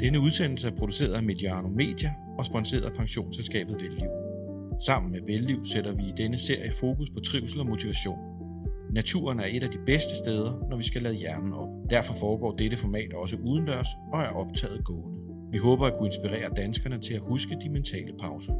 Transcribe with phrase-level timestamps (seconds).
[0.00, 4.10] Denne udsendelse er produceret af Mediano Media og sponsoreret af pensionsselskabet Velliv.
[4.86, 8.18] Sammen med Velliv sætter vi i denne serie fokus på trivsel og motivation.
[8.90, 11.68] Naturen er et af de bedste steder, når vi skal lade hjernen op.
[11.90, 15.20] Derfor foregår dette format også udendørs og er optaget gående.
[15.52, 18.52] Vi håber at kunne inspirere danskerne til at huske de mentale pauser.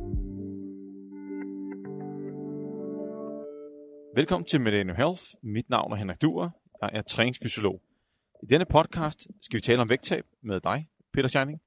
[4.15, 5.23] Velkommen til Medano Health.
[5.43, 6.51] Mit navn er Henrik Duer.
[6.83, 7.81] Jeg er træningsfysiolog.
[8.43, 11.61] I denne podcast skal vi tale om vægttab med dig, Peter Shining.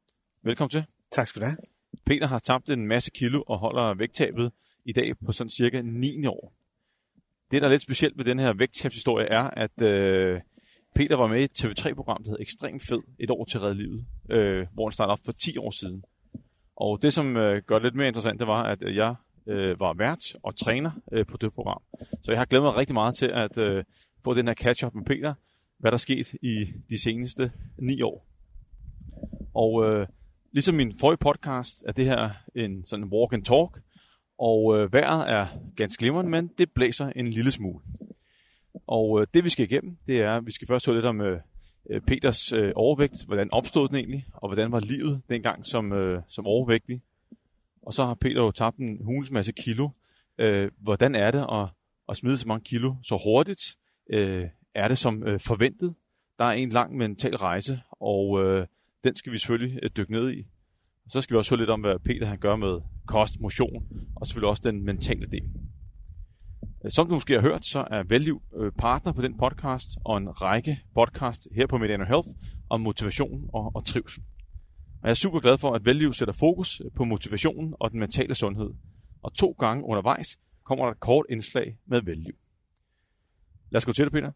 [0.44, 0.86] Velkommen til.
[1.12, 1.58] Tak skal du have.
[2.06, 4.52] Peter har tabt en masse kilo og holder vægttabet
[4.86, 6.54] i dag på sådan cirka 9 år.
[7.52, 10.42] Det, der er lidt specielt ved den her vægttabshistorie, er, at øh,
[10.96, 14.06] Peter var med i et TV3-program, der hedder Ekstrem Fed, et år til redde livet,
[14.30, 16.04] øh, hvor han startede op for 10 år siden.
[16.76, 19.16] Og det, som øh, gør det lidt mere interessant, det var, at jeg
[19.48, 21.82] øh, var vært og træner øh, på det program.
[22.24, 23.84] Så jeg har glædet mig rigtig meget til at øh,
[24.24, 25.34] få den her catch-up med Peter,
[25.78, 28.33] hvad der er sket i de seneste 9 år.
[29.54, 30.08] Og øh,
[30.52, 33.82] ligesom min forrige podcast er det her en sådan walk and talk,
[34.40, 37.84] og øh, vejret er ganske glimrende, men det blæser en lille smule.
[38.88, 41.22] Og øh, det vi skal igennem, det er, at vi skal først høre lidt om
[41.22, 41.40] øh,
[41.90, 46.22] øh, Peters øh, overvægt, hvordan opstod den egentlig, og hvordan var livet dengang som, øh,
[46.28, 47.02] som overvægtig.
[47.82, 49.90] Og så har Peter jo tabt en hulens masse kilo.
[50.38, 51.68] Øh, hvordan er det at,
[52.10, 53.78] at smide så mange kilo så hurtigt?
[54.10, 55.96] Øh, er det som øh, forventet?
[56.40, 58.68] Der er en lang mental rejse, og øh,
[59.04, 60.48] den skal vi selvfølgelig øh, dykke ned i.
[61.06, 63.88] Og så skal vi også høre lidt om, hvad Peter han gør med kost, motion,
[64.16, 65.50] og selvfølgelig også den mentale del.
[66.86, 70.18] Øh, som du måske har hørt, så er Velliv øh, partner på den podcast, og
[70.18, 72.30] en række podcast her på Mediano Health
[72.70, 74.24] om motivation og, og trivsel.
[75.02, 78.36] Og jeg er super glad for, at Velliv sætter fokus på motivationen og den mentale
[78.36, 78.70] sundhed.
[79.24, 82.34] Og to gange undervejs kommer der et kort indslag med Velliv.
[83.72, 84.32] Lad os gå til det, Peter.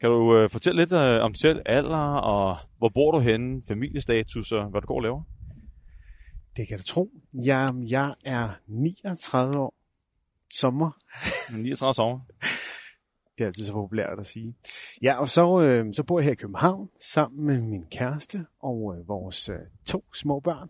[0.00, 3.62] Kan du øh, fortælle lidt øh, om dig selv, alder, og hvor bor du henne,
[3.68, 5.22] familiestatus og hvad du går og laver?
[6.56, 7.10] Det kan du tro.
[7.44, 9.74] Jeg, jeg er 39 år.
[10.50, 10.90] Sommer.
[11.62, 12.20] 39 sommer.
[13.38, 14.56] Det er altid så populært at sige.
[15.02, 18.96] Ja, og så, øh, så bor jeg her i København sammen med min kæreste og
[18.96, 20.68] øh, vores øh, to små børn.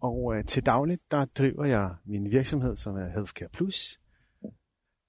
[0.00, 4.00] Og øh, til dagligt, der driver jeg min virksomhed, som er Healthcare Plus,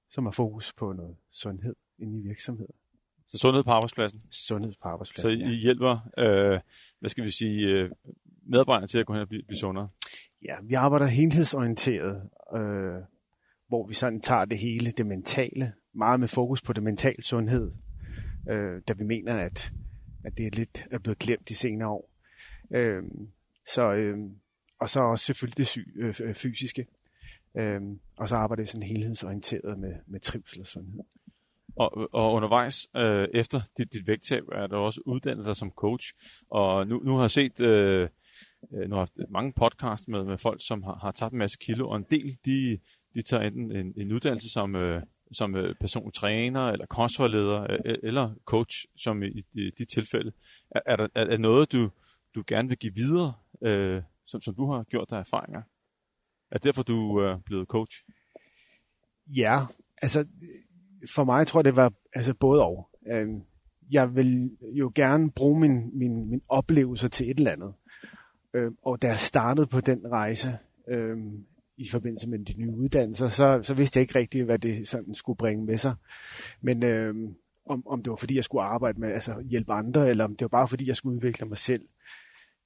[0.09, 2.75] som har fokus på noget sundhed inde i virksomheden.
[3.27, 4.21] Så sundhed på arbejdspladsen.
[4.31, 6.59] Sundhed på Så arbejdspladsen, I hjælper, øh,
[6.99, 7.91] hvad skal vi sige, øh,
[8.49, 9.89] medarbejderne til at gå hen og blive, blive sundere.
[10.45, 13.01] Ja, vi arbejder helhedsorienteret, øh,
[13.67, 17.71] hvor vi sådan tager det hele, det mentale, meget med fokus på det mentale sundhed,
[18.49, 19.71] øh, da vi mener, at,
[20.25, 22.11] at det er lidt er blevet glemt de senere år.
[22.71, 23.03] Øh,
[23.67, 24.17] så, øh,
[24.79, 26.87] og så også selvfølgelig det sy- øh, fysiske.
[27.57, 27.81] Øh,
[28.17, 30.99] og så arbejder vi sådan helhedsorienteret med, med trivsel og sundhed.
[31.75, 36.13] Og, og undervejs, øh, efter dit, dit vægttab, er der også uddannet dig som coach.
[36.49, 38.09] Og nu, nu har jeg set, øh,
[38.73, 41.57] øh nu har haft mange podcasts med, med folk, som har, har tabt en masse
[41.61, 42.79] kilo, og en del, de,
[43.13, 47.79] de tager enten en, en uddannelse som, øh, som øh, personlig træner, eller kostforleder, øh,
[47.85, 50.31] øh eller coach, som i, i, de tilfælde.
[50.71, 51.91] Er, er der er, er noget, du,
[52.35, 55.61] du gerne vil give videre, øh, som, som du har gjort dig erfaringer?
[56.51, 58.03] Er derfor, du øh, er blevet coach?
[59.27, 59.59] Ja,
[60.01, 60.27] altså
[61.15, 62.89] for mig tror jeg, det var altså både og.
[63.11, 63.41] Øhm,
[63.91, 67.73] Jeg vil jo gerne bruge min, min, min oplevelser til et eller andet.
[68.53, 70.47] Øh, Og da jeg startede på den rejse
[70.89, 71.17] øh,
[71.77, 75.13] i forbindelse med de nye uddannelser, så, så vidste jeg ikke rigtigt, hvad det sådan
[75.13, 75.93] skulle bringe med sig.
[76.61, 77.15] Men øh,
[77.65, 80.41] om, om det var fordi, jeg skulle arbejde med, altså hjælpe andre, eller om det
[80.41, 81.81] var bare fordi, jeg skulle udvikle mig selv.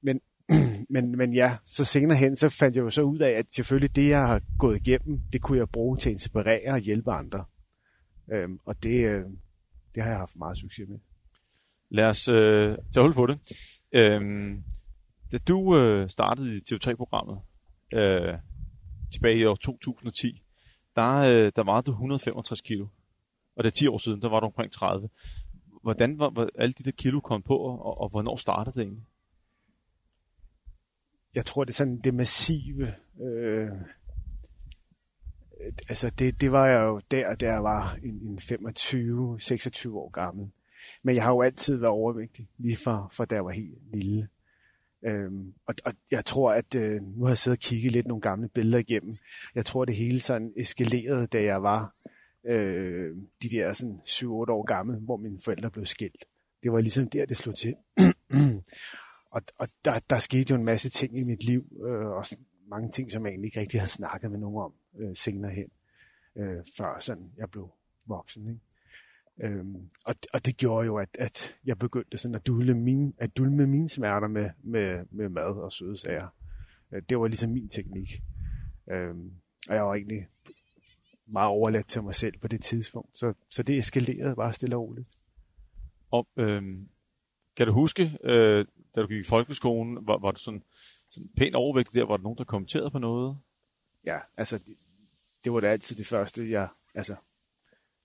[0.03, 0.19] Men,
[0.95, 3.95] men, men ja, så senere hen, så fandt jeg jo så ud af, at selvfølgelig
[3.95, 7.43] det, jeg har gået igennem, det kunne jeg bruge til at inspirere og hjælpe andre.
[8.31, 9.25] Øhm, og det, øh,
[9.95, 10.99] det har jeg haft meget succes med.
[11.89, 13.39] Lad os øh, tage hul på det.
[13.91, 14.63] Øhm,
[15.31, 17.41] da du øh, startede i TV3-programmet
[17.93, 18.37] øh,
[19.13, 20.43] tilbage i år 2010,
[20.95, 22.87] der, øh, der var du 165 kilo.
[23.55, 25.09] Og det er 10 år siden, der var du omkring 30.
[25.83, 29.05] Hvordan var, var alle de der kilo kom på, og, og hvornår startede det egentlig?
[31.35, 32.93] Jeg tror, det er sådan det massive.
[33.21, 33.69] Øh,
[35.89, 40.49] altså det, det var jeg jo der, der jeg var en, en 25-26 år gammel.
[41.03, 44.27] Men jeg har jo altid været overvægtig, lige fra, fra da jeg var helt lille.
[45.05, 48.21] Øhm, og, og jeg tror, at øh, nu har jeg siddet og kigget lidt nogle
[48.21, 49.17] gamle billeder igennem.
[49.55, 51.95] Jeg tror, det hele sådan eskalerede, da jeg var
[52.45, 56.25] øh, de der sådan 7-8 år gammel, hvor mine forældre blev skilt.
[56.63, 57.75] Det var ligesom der, det slog til.
[59.35, 62.25] og og der, der skete jo en masse ting i mit liv, øh, og
[62.69, 65.71] mange ting, som jeg egentlig ikke rigtig havde snakket med nogen om øh, senere hen,
[66.35, 67.69] øh, før sådan jeg blev
[68.05, 68.49] voksen.
[68.49, 68.61] Ikke?
[69.41, 73.37] Øhm, og, og det gjorde jo, at, at jeg begyndte sådan at dulme, mine, at
[73.37, 76.27] dulme mine smerter med, med, med mad og søde sager.
[76.91, 78.23] Øh, det var ligesom min teknik.
[78.91, 79.31] Øhm,
[79.69, 80.27] og jeg var egentlig
[81.25, 83.17] meget overladt til mig selv på det tidspunkt.
[83.17, 85.07] Så, så det eskalerede bare stille og roligt.
[86.11, 86.89] Og, øhm,
[87.57, 88.65] kan du huske, øh,
[88.95, 90.63] da du gik i folkeskolen, var, var du sådan,
[91.09, 92.05] sådan pænt overvægtig der?
[92.05, 93.37] Var der nogen, der kommenterede på noget?
[94.05, 94.77] Ja, altså det,
[95.43, 97.15] det var da altid det første, jeg, altså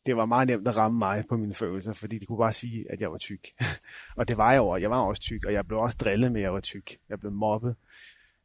[0.06, 2.92] det var meget nemt at ramme mig på mine følelser, fordi de kunne bare sige,
[2.92, 3.48] at jeg var tyk.
[4.18, 4.76] og det var jeg over.
[4.76, 6.98] Jeg var også tyk, og jeg blev også drillet med, at jeg var tyk.
[7.08, 7.76] Jeg blev mobbet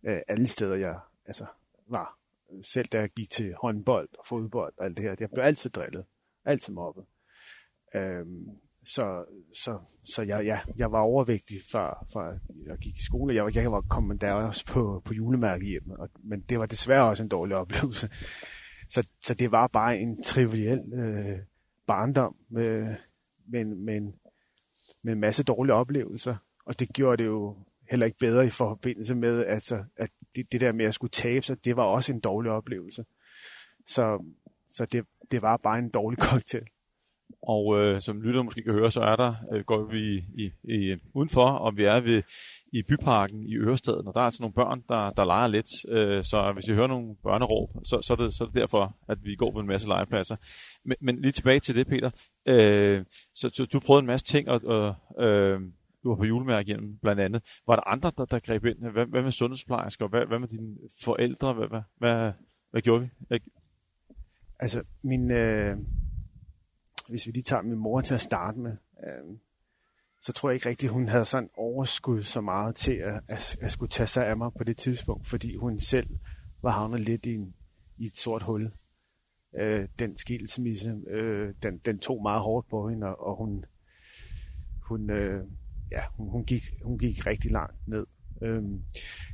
[0.04, 1.46] øh, alle steder, jeg altså,
[1.88, 2.18] var.
[2.64, 5.16] Selv da jeg gik til håndbold og fodbold og alt det her.
[5.20, 6.06] Jeg blev altid drillet.
[6.46, 7.06] Altid mobbet.
[7.96, 8.48] Øhm,
[8.86, 13.36] så så, så jeg, ja, jeg var overvægtig, før, før jeg gik i skole.
[13.36, 17.10] Jeg, jeg var kommet der også på, på julemærke hjem, og, men det var desværre
[17.10, 18.10] også en dårlig oplevelse.
[18.90, 21.40] Så, så det var bare en triviel øh,
[21.88, 22.96] barndom med,
[23.48, 24.14] med, med, en,
[25.04, 26.36] med en masse dårlige oplevelser.
[26.66, 27.58] Og det gjorde det jo
[27.90, 31.46] heller ikke bedre i forbindelse med, altså, at det, det der med at skulle tabe
[31.46, 33.06] sig, det var også en dårlig oplevelse.
[33.88, 34.24] Så,
[34.70, 36.68] så det, det var bare en dårlig cocktail.
[37.42, 40.96] Og øh, som lytter måske kan høre, så er der, øh, går vi i, i,
[41.14, 42.24] udenfor, og vi er ved,
[42.74, 45.68] i byparken i Ørestaden, og der er altså nogle børn, der, der leger lidt.
[45.90, 48.96] Øh, så hvis I hører nogle børneråb, så, så, er det, så er det derfor,
[49.10, 50.36] at vi går på en masse legepladser.
[50.86, 52.12] Men, men lige tilbage til det, Peter.
[52.46, 53.06] Øh,
[53.36, 54.96] så, så du prøvede en masse ting, og, og
[55.26, 55.62] øh,
[56.04, 57.44] du var på julemærke hjem blandt andet.
[57.68, 58.92] Var der andre, der, der greb ind?
[58.92, 60.08] Hvad, hvad med sundhedsplejersker?
[60.08, 61.54] Hvad, hvad med dine forældre?
[61.54, 62.32] Hvad, hvad, hvad,
[62.72, 63.40] hvad gjorde vi?
[64.60, 65.32] Altså, min...
[65.32, 65.78] Øh
[67.10, 68.72] hvis vi lige tager min mor til at starte med,
[69.04, 69.38] øh,
[70.22, 73.72] så tror jeg ikke rigtigt, hun havde sådan overskud så meget til at, at, at
[73.72, 76.10] skulle tage sig af mig på det tidspunkt, fordi hun selv
[76.62, 77.54] var havnet lidt i, en,
[77.98, 78.72] i et sort hul.
[79.60, 83.66] Øh, den skilsmisse, øh, den, den tog meget hårdt på hende, og, og hun,
[84.84, 85.44] hun, øh,
[85.92, 88.06] ja, hun, hun, gik, hun gik rigtig langt ned.
[88.42, 88.64] Øh,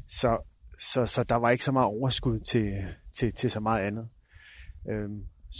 [0.07, 0.37] så,
[0.79, 2.73] så, så der var ikke så meget overskud til,
[3.13, 4.09] til, til så meget andet.
[4.89, 5.09] Øh,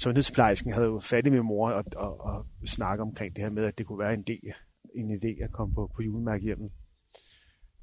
[0.02, 3.64] sundhedsplejersken havde jo fat i min mor og, og, og snakke omkring det her med,
[3.64, 4.52] at det kunne være en idé,
[4.96, 6.72] en idé at komme på, på julemærkehjemmet.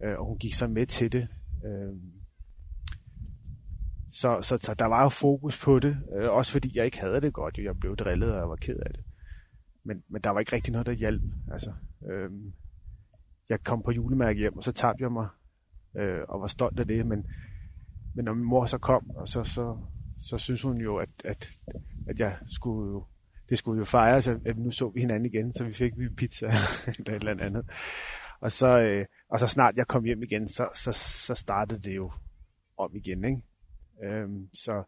[0.05, 1.29] Øh, og hun gik så med til det.
[1.65, 1.95] Øh,
[4.11, 7.21] så, så, så der var jo fokus på det, øh, også fordi jeg ikke havde
[7.21, 7.59] det godt.
[7.59, 7.65] Jo.
[7.65, 9.05] Jeg blev drillet, og jeg var ked af det.
[9.85, 11.23] Men, men der var ikke rigtig noget, der hjalp.
[11.53, 11.73] Altså,
[12.11, 12.31] øh,
[13.49, 15.29] jeg kom på julemærke hjem, og så tabte jeg mig,
[15.97, 17.07] øh, og var stolt af det.
[17.07, 17.27] Men,
[18.15, 19.79] men når min mor så kom, og så, så,
[20.23, 21.51] så synes hun jo, at, at
[22.07, 23.05] at jeg skulle jo,
[23.49, 26.47] det skulle jo fejres, at nu så vi hinanden igen, så vi fik vi pizza
[26.99, 27.71] eller et eller andet.
[28.41, 30.93] Og så, øh, og så snart jeg kom hjem igen, så, så,
[31.27, 32.13] så startede det jo
[32.79, 33.43] om igen, ikke?
[34.05, 34.83] Øhm, så,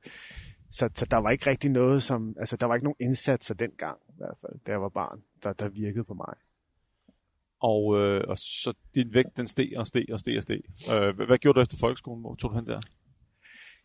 [0.70, 3.98] så, så der var ikke rigtig noget som, altså der var ikke nogen indsatser dengang,
[4.08, 6.34] i hvert fald, da jeg var barn, der, der virkede på mig.
[7.60, 10.60] Og, øh, og så din vægt, den steg og steg og steg og steg.
[10.92, 12.20] Øh, hvad, hvad gjorde du efter folkeskolen?
[12.20, 12.80] Hvor tog du hen der?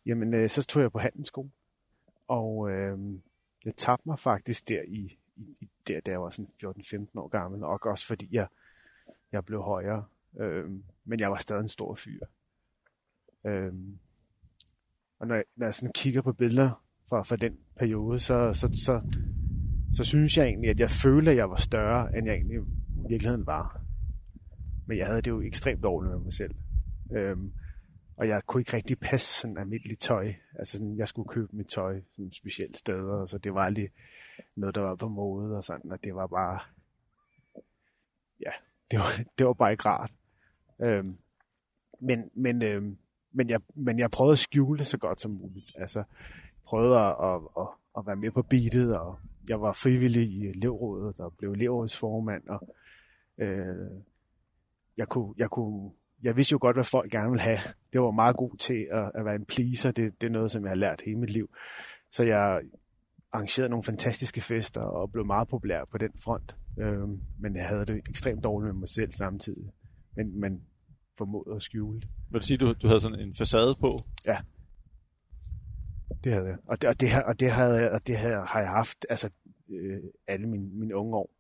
[0.06, 1.50] Jamen, øh, så tog jeg på handelsskole.
[2.28, 3.00] Og øh,
[3.66, 7.28] jeg tabte mig faktisk der i, i, i der, da jeg var sådan 14-15 år
[7.28, 8.48] gammel, og også fordi jeg,
[9.32, 10.06] jeg blev højere.
[10.40, 10.70] Øh,
[11.06, 12.26] men jeg var stadig en stor fyr.
[13.46, 13.74] Øh,
[15.20, 18.68] og når jeg, når jeg sådan kigger på billeder fra, fra den periode, så, så,
[18.86, 19.02] så,
[19.94, 23.08] så synes jeg egentlig, at jeg følte, at jeg var større, end jeg egentlig i
[23.10, 23.82] virkeligheden var.
[24.88, 26.56] Men jeg havde det jo ekstremt dårligt med mig selv.
[27.12, 27.54] Øhm,
[28.20, 30.34] og jeg kunne ikke rigtig passe sådan almindeligt tøj.
[30.56, 33.90] Altså sådan, jeg skulle købe mit tøj sådan specielle steder, så det var aldrig
[34.56, 36.60] noget, der var på mode og sådan, og det var bare,
[38.40, 38.52] ja,
[38.92, 40.12] det var, det var bare ikke rart.
[40.82, 41.18] Øhm,
[42.00, 42.98] men, men, øhm,
[43.32, 45.72] men, jeg, men jeg prøvede at skjule det så godt som muligt.
[45.76, 46.04] Altså,
[46.66, 51.20] prøvede at, at, at, at være med på beatet, og jeg var frivillig i elevrådet,
[51.20, 52.76] og blev elevrådsformand, og
[53.38, 54.02] øh,
[54.98, 55.92] jeg kunne, jeg kunne
[56.24, 57.60] jeg vidste jo godt, hvad folk gerne vil have.
[57.94, 59.92] Det var meget god til at, at være en pleaser.
[59.92, 61.50] Det, det er noget, som jeg har lært hele mit liv.
[62.12, 62.62] Så jeg
[63.32, 66.56] arrangerede nogle fantastiske fester og blev meget populær på den front.
[66.80, 69.72] Øhm, men jeg havde det ekstremt dårligt med mig selv samtidig.
[70.16, 70.62] Men man
[71.18, 72.10] formåede at skjule det.
[72.32, 74.00] Vil du sige, du, du havde sådan en facade på?
[74.26, 74.38] Ja.
[76.24, 76.58] Det havde jeg.
[76.66, 79.30] Og det, og det, og det, havde, og det havde, har jeg haft altså,
[79.70, 81.32] øh, alle mine, mine unge år.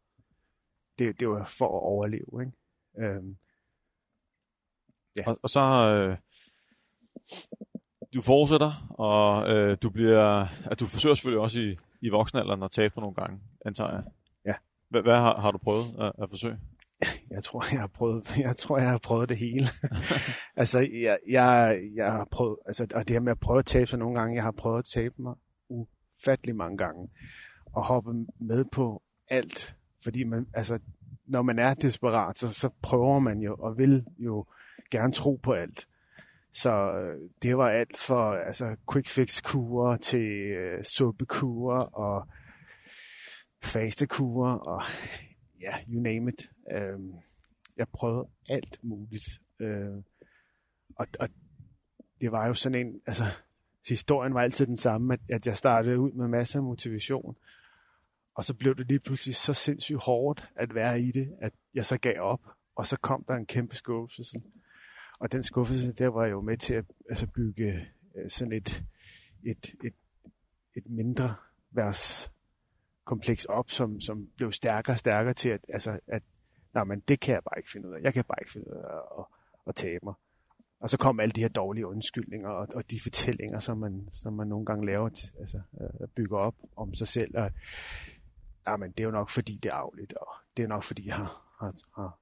[1.00, 2.41] Det, det var for at overleve.
[2.41, 2.51] Ikke?
[3.00, 3.38] Øhm,
[5.18, 5.24] Ja.
[5.28, 6.18] Og, og så øh,
[8.13, 12.72] du fortsætter, og øh, du bliver, at du forsøger selvfølgelig også i, i voksenalderen at
[12.72, 14.04] tabe på nogle gange, antager jeg.
[14.46, 14.54] Ja.
[14.89, 16.58] Hvad, hvad har, har du prøvet at, at forsøge?
[17.32, 19.66] Jeg tror, jeg har prøvet, jeg tror, jeg har prøvet det hele.
[20.62, 23.88] altså, jeg, jeg, jeg har prøvet, altså, og det her med at prøve at tabe
[23.88, 25.34] sig nogle gange, jeg har prøvet at tabe mig
[25.70, 27.10] ufattelig mange gange,
[27.74, 30.80] og hoppe med på alt, fordi man, altså,
[31.25, 34.46] når man er desperat, så, så prøver man jo, og vil jo
[34.91, 35.88] gerne tro på alt.
[36.51, 42.27] Så øh, det var alt for altså, quick fix kurer til øh, suppekurer og
[43.63, 44.84] faste kurer og
[45.62, 46.51] ja, you name it.
[46.72, 47.00] Øh,
[47.77, 49.41] jeg prøvede alt muligt.
[49.60, 50.03] Øh,
[50.96, 51.29] og, og
[52.22, 53.24] det var jo sådan en, altså
[53.88, 57.36] historien var altid den samme, at, at jeg startede ud med masser af motivation,
[58.36, 61.86] og så blev det lige pludselig så sindssygt hårdt at være i det, at jeg
[61.86, 62.41] så gav op,
[62.75, 64.41] og så kom der en kæmpe skuffelse.
[65.20, 68.84] Og den skuffelse, der var jo med til at altså, bygge øh, sådan et,
[69.44, 69.94] et, et,
[70.76, 71.36] et mindre
[71.72, 72.32] vers
[73.06, 76.24] kompleks op, som, som blev stærkere og stærkere til, at, altså, at
[76.74, 78.02] nej, men det kan jeg bare ikke finde ud af.
[78.02, 79.26] Jeg kan bare ikke finde ud af at, at,
[79.68, 80.14] at tabe mig.
[80.80, 84.34] Og så kom alle de her dårlige undskyldninger og, og de fortællinger, som man, som
[84.34, 87.38] man nogle gange laver, altså øh, bygger op om sig selv.
[87.38, 87.52] Og,
[88.66, 91.08] nej, men det er jo nok fordi, det er afligt, og det er nok fordi,
[91.08, 92.20] jeg har, har, har,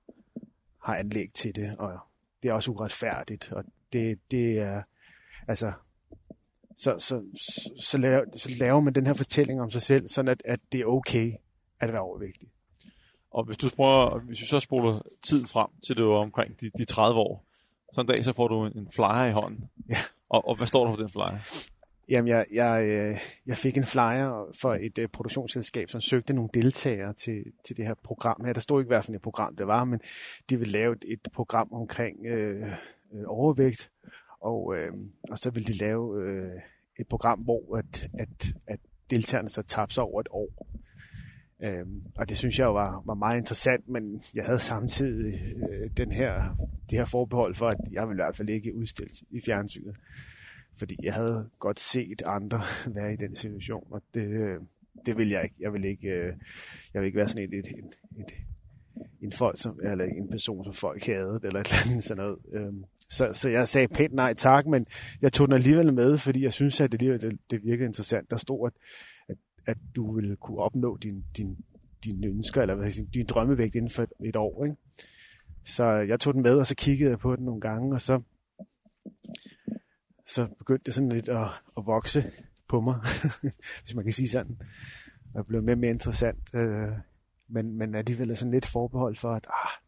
[0.83, 1.99] har anlæg til det, og
[2.43, 3.63] det er også uretfærdigt, og
[3.93, 4.81] det, det er,
[5.47, 5.71] altså,
[6.77, 10.29] så, så, så, så, laver, så laver man den her fortælling om sig selv, sådan
[10.29, 11.33] at, at det er okay
[11.79, 12.47] at være overvægtig.
[13.31, 16.71] Og hvis du prøver, hvis du så spoler tiden frem til det var omkring de,
[16.77, 17.45] de 30 år,
[17.93, 19.69] så en dag så får du en flyer i hånden.
[19.89, 19.97] Ja.
[20.29, 21.67] Og, og hvad står der på den flyer?
[22.09, 26.49] Jamen, jeg, jeg, øh, jeg fik en flyer for et uh, produktionsselskab, som søgte nogle
[26.53, 28.53] deltagere til, til det her program her.
[28.53, 29.99] Der stod ikke, hvilket program det var, men
[30.49, 32.71] de ville lave et, et program omkring øh,
[33.13, 33.91] øh, overvægt,
[34.41, 34.91] og, øh,
[35.31, 36.51] og så ville de lave øh,
[36.99, 40.67] et program, hvor at, at, at deltagerne så tabte sig over et år.
[41.63, 46.11] Øhm, og det synes jeg var, var meget interessant, men jeg havde samtidig øh, den
[46.11, 46.55] her,
[46.89, 49.95] det her forbehold for, at jeg ville i hvert fald ikke udstilles i fjernsynet.
[50.77, 52.61] Fordi jeg havde godt set andre
[52.95, 54.59] være i den situation, og det, øh,
[55.05, 55.55] det vil jeg ikke.
[55.59, 56.33] Jeg vil ikke, øh,
[56.93, 58.33] jeg vil ikke være sådan et, et, et, et
[59.21, 62.37] en, folk, som, eller en person, som folk havde, eller et eller andet sådan noget.
[62.53, 64.85] Øhm, så, så jeg sagde pænt nej tak, men
[65.21, 68.29] jeg tog den alligevel med, fordi jeg synes, at det, det, det virkede interessant.
[68.29, 68.73] Der stod, at,
[69.29, 71.57] at, at du ville kunne opnå din, din,
[72.03, 74.65] din ønsker, eller hvad sige, din drømmevægt inden for et, et år.
[74.65, 74.77] Ikke?
[75.63, 78.21] Så jeg tog den med, og så kiggede jeg på den nogle gange, og så,
[80.27, 82.31] så begyndte det sådan lidt at, at vokse
[82.67, 82.95] på mig,
[83.83, 84.61] hvis man kan sige sådan.
[85.33, 86.55] Og blev mere og mere interessant.
[86.55, 86.89] Øh,
[87.47, 89.81] men, men alligevel er sådan lidt forbehold for, at ah,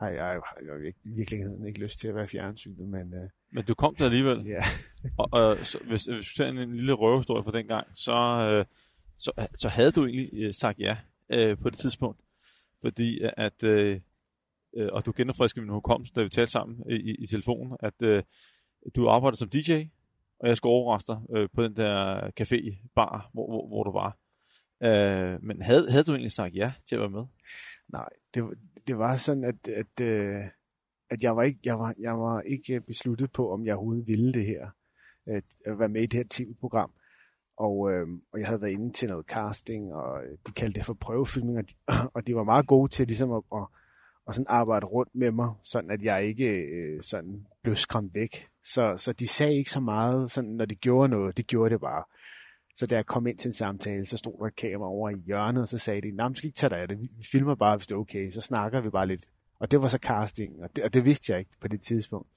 [0.00, 3.14] ej, jeg har virkeligheden ikke lyst til at være fjernsynet, men...
[3.14, 4.46] Uh, men du kom der alligevel.
[4.46, 4.62] Ja.
[5.18, 8.12] og, og så, hvis, hvis du ser en, lille røvehistorie fra den gang, så,
[8.58, 8.66] uh,
[9.18, 10.96] så, så havde du egentlig uh, sagt ja
[11.34, 12.20] uh, på det tidspunkt.
[12.80, 13.96] Fordi at, uh,
[14.76, 18.02] øh, og du genopfrisker min hukommelse, da vi talte sammen øh, i, i, telefonen, at
[18.02, 18.22] øh,
[18.96, 19.72] du arbejder som DJ,
[20.38, 23.92] og jeg skulle overraske dig øh, på den der café, bar, hvor, hvor, hvor du
[23.92, 24.16] var.
[24.82, 27.24] Øh, men havde, havde du egentlig sagt ja til at være med?
[27.88, 28.44] Nej, det,
[28.86, 30.44] det var sådan, at, at, øh,
[31.10, 34.32] at jeg, var ikke, jeg, var, jeg var ikke besluttet på, om jeg overhovedet ville
[34.32, 34.70] det her.
[35.26, 36.90] At, at være med i det her tv-program.
[37.56, 40.94] Og, øh, og jeg havde været inde til noget casting, og de kaldte det for
[40.94, 41.74] prøvefilming, og de,
[42.14, 43.66] og de var meget gode til ligesom at, at,
[44.26, 48.48] og sådan arbejde rundt med mig, sådan at jeg ikke øh, sådan blev skræmt væk.
[48.64, 51.80] Så, så de sagde ikke så meget, sådan, når de gjorde noget, de gjorde det
[51.80, 52.04] bare.
[52.74, 55.14] Så da jeg kom ind til en samtale, så stod der et kamera over i
[55.26, 57.54] hjørnet, og så sagde de, nej, du skal ikke tage dig af det, vi filmer
[57.54, 59.30] bare, hvis det er okay, så snakker vi bare lidt.
[59.58, 62.28] Og det var så casting, og det, og det vidste jeg ikke på det tidspunkt.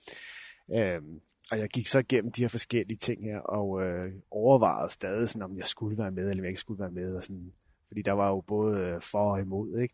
[0.72, 5.30] Øhm, og jeg gik så igennem de her forskellige ting her, og øh, overvejede stadig,
[5.30, 7.16] sådan, om jeg skulle være med, eller om jeg ikke skulle være med.
[7.16, 7.54] Og sådan,
[7.88, 9.80] fordi der var jo både øh, for og imod.
[9.80, 9.94] Ikke?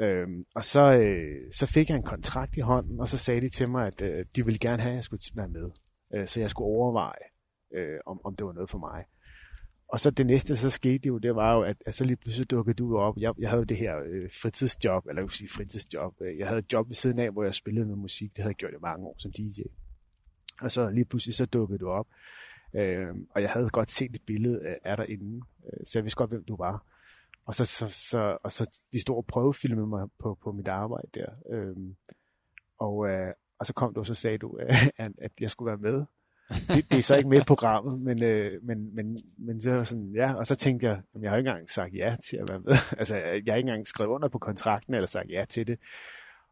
[0.00, 3.48] Øhm, og så, øh, så fik jeg en kontrakt i hånden, og så sagde de
[3.48, 5.70] til mig, at øh, de ville gerne have, at jeg skulle være med.
[6.14, 7.24] Øh, så jeg skulle overveje,
[7.74, 9.04] øh, om, om det var noget for mig.
[9.88, 12.50] Og så det næste, så skete jo, det var jo, at, at så lige pludselig
[12.50, 13.16] dukkede du op.
[13.16, 16.14] Jeg, jeg havde jo det her øh, fritidsjob, eller jeg vil sige fritidsjob.
[16.20, 18.30] Øh, jeg havde et job ved siden af, hvor jeg spillede noget musik.
[18.36, 19.60] Det havde jeg gjort i mange år som DJ.
[20.60, 22.06] Og så lige pludselig så dukkede du op.
[22.74, 26.16] Øh, og jeg havde godt set et billede af dig inden, øh, så jeg vidste
[26.16, 26.86] godt, hvem du var.
[27.46, 31.26] Og så, så, så, og så de store prøvefilmede mig på, på mit arbejde der.
[31.50, 31.96] Øhm,
[32.78, 34.58] og, øh, og så kom du, og så sagde du,
[34.98, 36.06] at, at jeg skulle være med
[36.48, 39.84] det, det er så ikke med i programmet, men, øh, men, men, men så var
[39.84, 42.48] sådan, ja, og så tænkte jeg, at jeg har ikke engang sagt ja til at
[42.48, 42.72] være med.
[42.98, 45.78] altså, jeg har ikke engang skrevet under på kontrakten, eller sagt ja til det.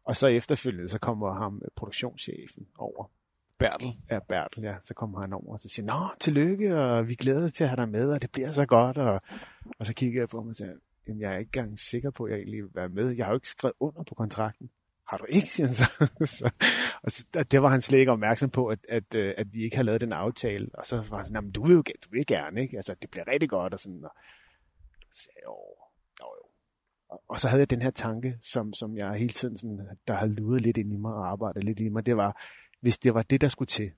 [0.05, 3.11] Og så efterfølgende, så kommer ham, øh, produktionschefen, over.
[3.59, 3.93] Bertel?
[4.11, 4.75] Ja, Bertel, ja.
[4.81, 7.69] Så kommer han over og så siger, nå, tillykke, og vi glæder os til at
[7.69, 8.97] have dig med, og det bliver så godt.
[8.97, 9.21] Og,
[9.79, 10.73] og så kigger jeg på ham og siger,
[11.07, 13.09] jamen, jeg er ikke engang sikker på, at jeg egentlig vil være med.
[13.09, 14.69] Jeg har jo ikke skrevet under på kontrakten
[15.13, 15.85] har du ikke, siger han så.
[16.37, 16.51] så
[17.03, 19.75] og så, det var han slet ikke opmærksom på, at, at, øh, at vi ikke
[19.75, 20.69] har lavet den aftale.
[20.73, 22.77] Og så var han sådan, du vil jo du vil gerne, ikke?
[22.77, 24.03] Altså, det bliver rigtig godt, og sådan.
[24.03, 24.11] Og
[25.11, 25.55] så jo,
[26.21, 26.45] jo, jo,
[27.09, 30.13] og, og så havde jeg den her tanke, som, som jeg hele tiden sådan, der
[30.13, 32.41] har luret lidt ind i mig og arbejdet lidt i mig, det var,
[32.83, 33.91] hvis det var det, der skulle til,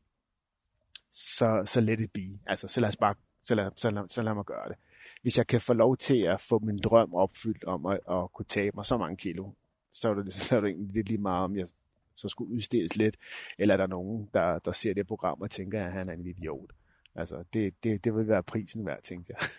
[1.12, 2.40] så, så let it be.
[2.48, 4.78] Altså, så lad os bare, så lad, så, lad, så lad mig gøre det.
[5.22, 8.46] Hvis jeg kan få lov til at få min drøm opfyldt om at, at kunne
[8.46, 9.52] tabe mig så mange kilo,
[9.94, 11.68] så er det, så er det egentlig lidt lige meget, om jeg
[12.16, 13.18] så skulle udstilles lidt,
[13.58, 16.26] eller er der nogen, der, der ser det program og tænker, at han er en
[16.26, 16.72] idiot.
[17.16, 19.50] Altså, det, det, det vil være prisen værd, tænkte jeg.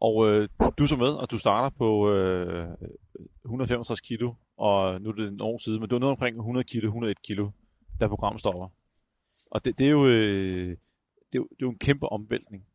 [0.00, 2.68] Og øh, du så med, og du starter på øh,
[3.44, 6.64] 165 kilo, og nu er det en år siden, men du er nede omkring 100
[6.64, 7.50] kilo, 101 kilo,
[8.00, 8.68] da programmet stopper.
[9.50, 10.68] Og det, det, er jo, øh,
[11.32, 12.66] det, er jo, det er jo en kæmpe omvæltning.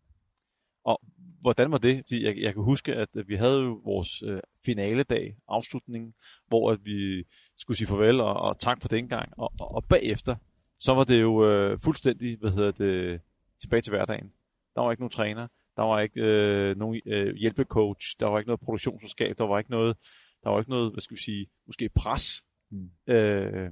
[0.83, 1.01] Og
[1.41, 1.97] hvordan var det?
[1.97, 6.13] Fordi jeg, jeg kan huske, at vi havde jo vores øh, finaledag, afslutningen,
[6.47, 7.23] hvor at vi
[7.57, 9.33] skulle sige farvel og, og tak for den gang.
[9.37, 10.35] Og, og, og bagefter,
[10.79, 13.21] så var det jo øh, fuldstændig, hvad hedder det,
[13.61, 14.31] tilbage til hverdagen.
[14.75, 18.47] Der var ikke nogen træner, der var ikke øh, nogen øh, hjælpecoach, der var ikke
[18.47, 19.97] noget produktionsselskab, der var ikke noget,
[20.43, 22.43] der var ikke noget, hvad skal vi sige, måske pres.
[22.69, 22.89] Mm.
[23.07, 23.69] Øh,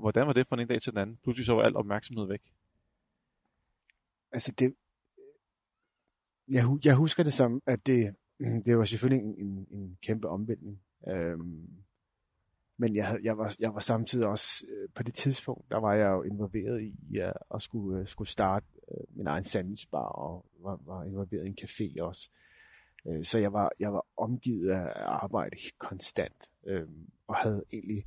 [0.00, 1.18] hvordan var det fra en dag til den anden?
[1.22, 2.52] Pludselig så var al opmærksomhed væk.
[4.32, 4.74] Altså det,
[6.48, 8.14] jeg, jeg husker det som, at det,
[8.66, 10.80] det var selvfølgelig en, en, en kæmpe omvæltning.
[11.08, 11.68] Øhm,
[12.76, 16.10] men jeg, jeg, var, jeg var samtidig også, øh, på det tidspunkt, der var jeg
[16.10, 20.46] jo involveret i at, øh, at skulle, øh, skulle starte øh, min egen sandwichbar, og
[20.60, 22.30] var, var involveret i en café også.
[23.06, 26.88] Øh, så jeg var, jeg var omgivet af arbejde konstant, øh,
[27.26, 28.04] og havde egentlig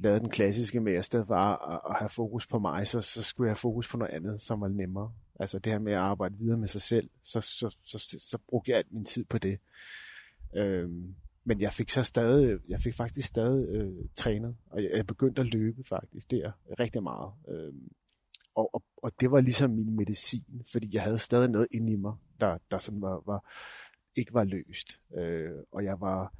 [0.00, 3.00] lavet den klassiske med, at i stedet for at, at have fokus på mig, så,
[3.00, 5.12] så skulle jeg have fokus på noget andet, som var nemmere.
[5.40, 8.38] Altså det her med at arbejde videre med sig selv, så, så, så, så, så
[8.48, 9.58] brugte jeg alt min tid på det.
[10.56, 11.14] Øhm,
[11.44, 15.40] men jeg fik så stadig, jeg fik faktisk stadig øh, trænet, og jeg, jeg begyndte
[15.40, 17.32] at løbe faktisk der rigtig meget.
[17.48, 17.92] Øhm,
[18.54, 21.96] og, og, og det var ligesom min medicin, fordi jeg havde stadig noget inde i
[21.96, 23.52] mig, der, der sådan var, var,
[24.16, 25.00] ikke var løst.
[25.16, 26.34] Øh, og jeg var,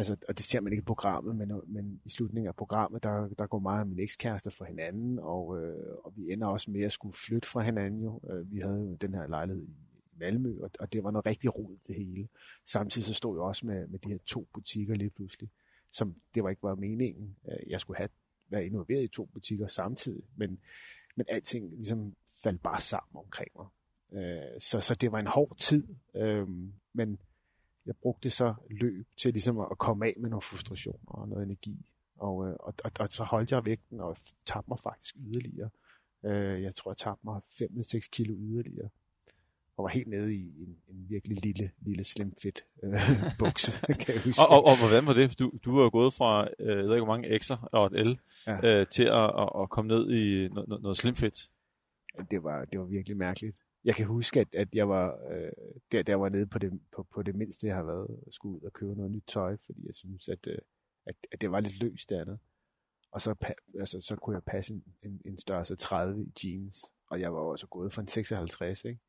[0.00, 3.28] altså, og det ser man ikke i programmet, men, men i slutningen af programmet, der,
[3.28, 6.80] der går meget af min ekskæreste for hinanden, og, øh, og vi ender også med
[6.80, 8.20] at skulle flytte fra hinanden jo.
[8.30, 9.74] Øh, vi havde jo den her lejlighed i
[10.16, 12.28] Malmø, og, og det var noget rigtig rod det hele.
[12.66, 15.48] Samtidig så stod jeg også med, med de her to butikker lige pludselig,
[15.90, 17.36] som det var ikke var meningen.
[17.48, 18.08] Øh, jeg skulle have
[18.48, 20.60] være involveret i to butikker samtidig, men,
[21.16, 23.66] men alting ligesom faldt bare sammen omkring mig.
[24.12, 26.48] Øh, så, så det var en hård tid, øh,
[26.92, 27.18] men
[27.90, 31.86] jeg brugte så løb til ligesom at komme af med nogle frustrationer og noget energi.
[32.16, 35.70] Og, øh, og, og, og så holdt jeg vægten og tabte mig faktisk yderligere.
[36.24, 38.88] Øh, jeg tror, jeg tabte mig 5-6 kilo yderligere.
[39.76, 42.92] Og var helt nede i en, en virkelig lille, lille slim fit øh,
[43.38, 44.42] bukse, kan jeg huske.
[44.42, 45.38] og, og, og, hvordan var det?
[45.38, 48.06] Du, du var jo gået fra, øh, jeg ved ikke hvor mange X'er og et
[48.06, 48.80] L, ja.
[48.80, 51.50] øh, til at, at, at komme ned i noget, noget slim fit.
[52.30, 55.52] Det var, det var virkelig mærkeligt jeg kan huske, at, at jeg var øh,
[55.92, 58.62] der, der var nede på det, på, på det mindste, jeg har været, skulle ud
[58.62, 60.58] og købe noget nyt tøj, fordi jeg synes, at, øh,
[61.06, 62.38] at, at det var lidt løst andet.
[63.12, 67.20] Og så, altså, så kunne jeg passe en, en, en størrelse 30 i jeans, og
[67.20, 69.00] jeg var også gået for en 56, ikke?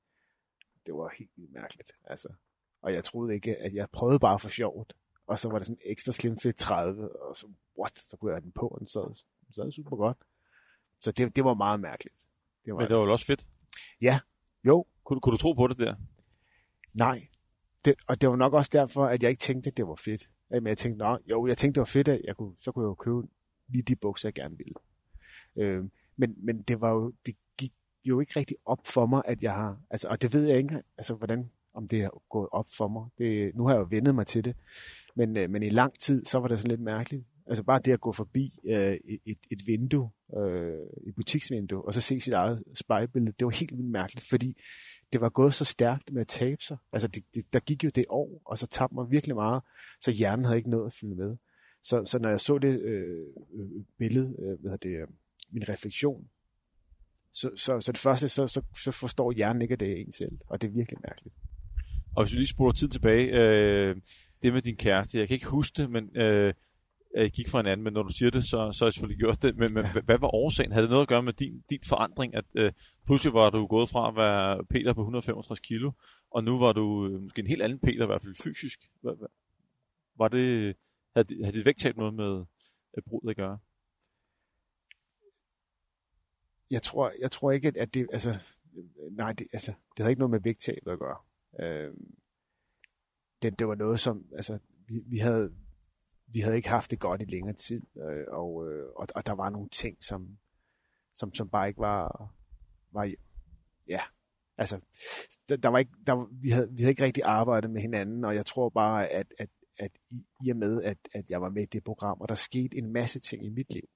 [0.86, 2.34] Det var helt mærkeligt, altså.
[2.82, 4.94] Og jeg troede ikke, at jeg prøvede bare for sjovt,
[5.28, 7.48] og så var det sådan ekstra slim fit 30, og så,
[7.80, 9.24] what, så kunne jeg have den på, og den sad,
[9.56, 10.18] sad super godt.
[11.00, 12.28] Så det, det var meget mærkeligt.
[12.66, 13.48] Det var, Men det var jo også fedt.
[14.02, 14.20] Ja,
[14.64, 14.86] jo.
[15.04, 15.96] Kunne, kunne du tro på det der?
[16.94, 17.28] Nej.
[17.86, 20.30] Det, og det var nok også derfor, at jeg ikke tænkte, at det var fedt.
[20.50, 22.84] Men jeg tænkte, Nå, jo, jeg tænkte, det var fedt, at jeg kunne, så kunne
[22.84, 23.22] jeg jo købe
[23.68, 24.74] lige de bukser, jeg gerne ville.
[25.56, 25.84] Øh,
[26.18, 29.54] men, men det var jo, det gik jo ikke rigtig op for mig, at jeg
[29.54, 32.88] har, altså, og det ved jeg ikke, altså, hvordan, om det har gået op for
[32.88, 33.06] mig.
[33.18, 34.56] Det, nu har jeg jo vendet mig til det,
[35.16, 37.26] men, øh, men i lang tid, så var det sådan lidt mærkeligt.
[37.48, 42.02] Altså bare det at gå forbi øh, et, et vindue, øh, et butiksvindue, og så
[42.02, 44.58] se sit eget spejlbillede, det var helt vildt mærkeligt, fordi
[45.14, 46.78] det var gået så stærkt med at tabe sig.
[46.94, 49.64] Altså det, det, der gik jo det år, og så tabte man virkelig meget,
[50.02, 51.38] så hjernen havde ikke noget at følge med.
[51.84, 55.08] Så, så når jeg så det øh, øh billede, øh, hvad det, øh,
[55.52, 56.28] min refleksion,
[57.34, 60.12] så, så, så det første, så, så, så forstår hjernen ikke, at det er en
[60.12, 61.36] selv, og det er virkelig mærkeligt.
[62.16, 63.96] Og hvis vi lige spoler tid tilbage, øh,
[64.42, 66.54] det med din kæreste, jeg kan ikke huske det, men øh,
[67.16, 69.42] jeg gik fra hinanden, men når du siger det, så, så har jeg selvfølgelig gjort
[69.42, 69.58] det.
[69.58, 70.02] Men, men ja.
[70.02, 70.72] hvad var årsagen?
[70.72, 72.36] Havde det noget at gøre med din, din forandring?
[72.36, 72.72] At øh,
[73.06, 75.92] pludselig var du gået fra at være Peter på 165 kilo,
[76.32, 78.80] og nu var du øh, måske en helt anden Peter, i hvert fald fysisk.
[80.16, 80.76] Var det,
[81.16, 82.46] havde, havde dit vægttab noget med øh,
[82.94, 83.60] at brudet at gøre?
[86.72, 88.30] Jeg tror, jeg tror ikke, at det, altså,
[89.12, 91.18] nej, det, altså, det havde ikke noget med vægttab at gøre.
[91.60, 91.94] Øh,
[93.42, 95.54] det, det var noget, som, altså, vi, vi havde,
[96.34, 99.34] vi havde ikke haft det godt i længere tid, øh, og, øh, og, og der
[99.34, 100.38] var nogle ting, som,
[101.14, 102.34] som, som bare ikke var,
[102.92, 103.12] var
[103.88, 104.02] ja,
[104.58, 104.80] altså,
[105.50, 108.36] der, der var ikke, der, vi, havde, vi havde ikke rigtig arbejdet med hinanden, og
[108.36, 111.64] jeg tror bare, at, at, at i, i og med, at, at jeg var med
[111.64, 113.90] i det program, og der skete en masse ting i mit liv,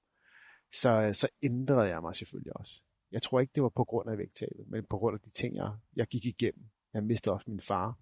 [0.72, 2.82] så, så ændrede jeg mig selvfølgelig også.
[3.12, 5.56] Jeg tror ikke, det var på grund af vægttabet, men på grund af de ting,
[5.56, 6.66] jeg, jeg gik igennem.
[6.94, 7.98] Jeg mistede også min far.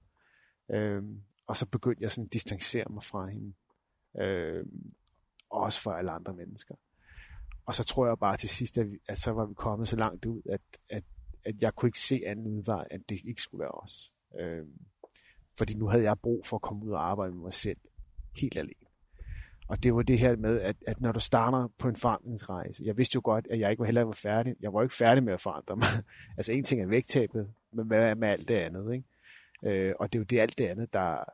[0.71, 3.55] Øhm, og så begyndte jeg sådan at distancere mig fra hende.
[4.21, 4.67] Øh,
[5.51, 6.75] også for alle andre mennesker.
[7.67, 9.97] Og så tror jeg bare til sidst, at, vi, at så var vi kommet så
[9.97, 11.05] langt ud, at, at,
[11.45, 14.13] at jeg kunne ikke se anden udvej, at det ikke skulle være os.
[14.41, 14.67] Øh,
[15.59, 17.79] fordi nu havde jeg brug for at komme ud og arbejde med mig selv
[18.37, 18.85] helt alene.
[19.69, 22.97] Og det var det her med, at, at når du starter på en forandringsrejse, jeg
[22.97, 24.55] vidste jo godt, at jeg ikke var heller var færdig.
[24.61, 25.87] Jeg var ikke færdig med at forandre mig.
[26.37, 28.95] altså en ting er vægttabet, men hvad er med alt det andet?
[28.95, 29.89] Ikke?
[29.89, 31.25] Øh, og det er jo det alt det andet, der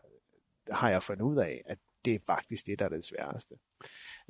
[0.70, 3.54] har jeg fundet ud af, at det er faktisk det, der er det sværeste.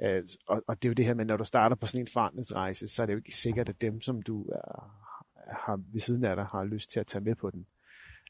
[0.02, 2.12] Øh, og, og det er jo det her med, når du starter på sådan en
[2.12, 5.00] forandringsrejse, så er det jo ikke sikkert, at dem, som du er,
[5.66, 7.66] har ved siden af dig, har lyst til at tage med på den.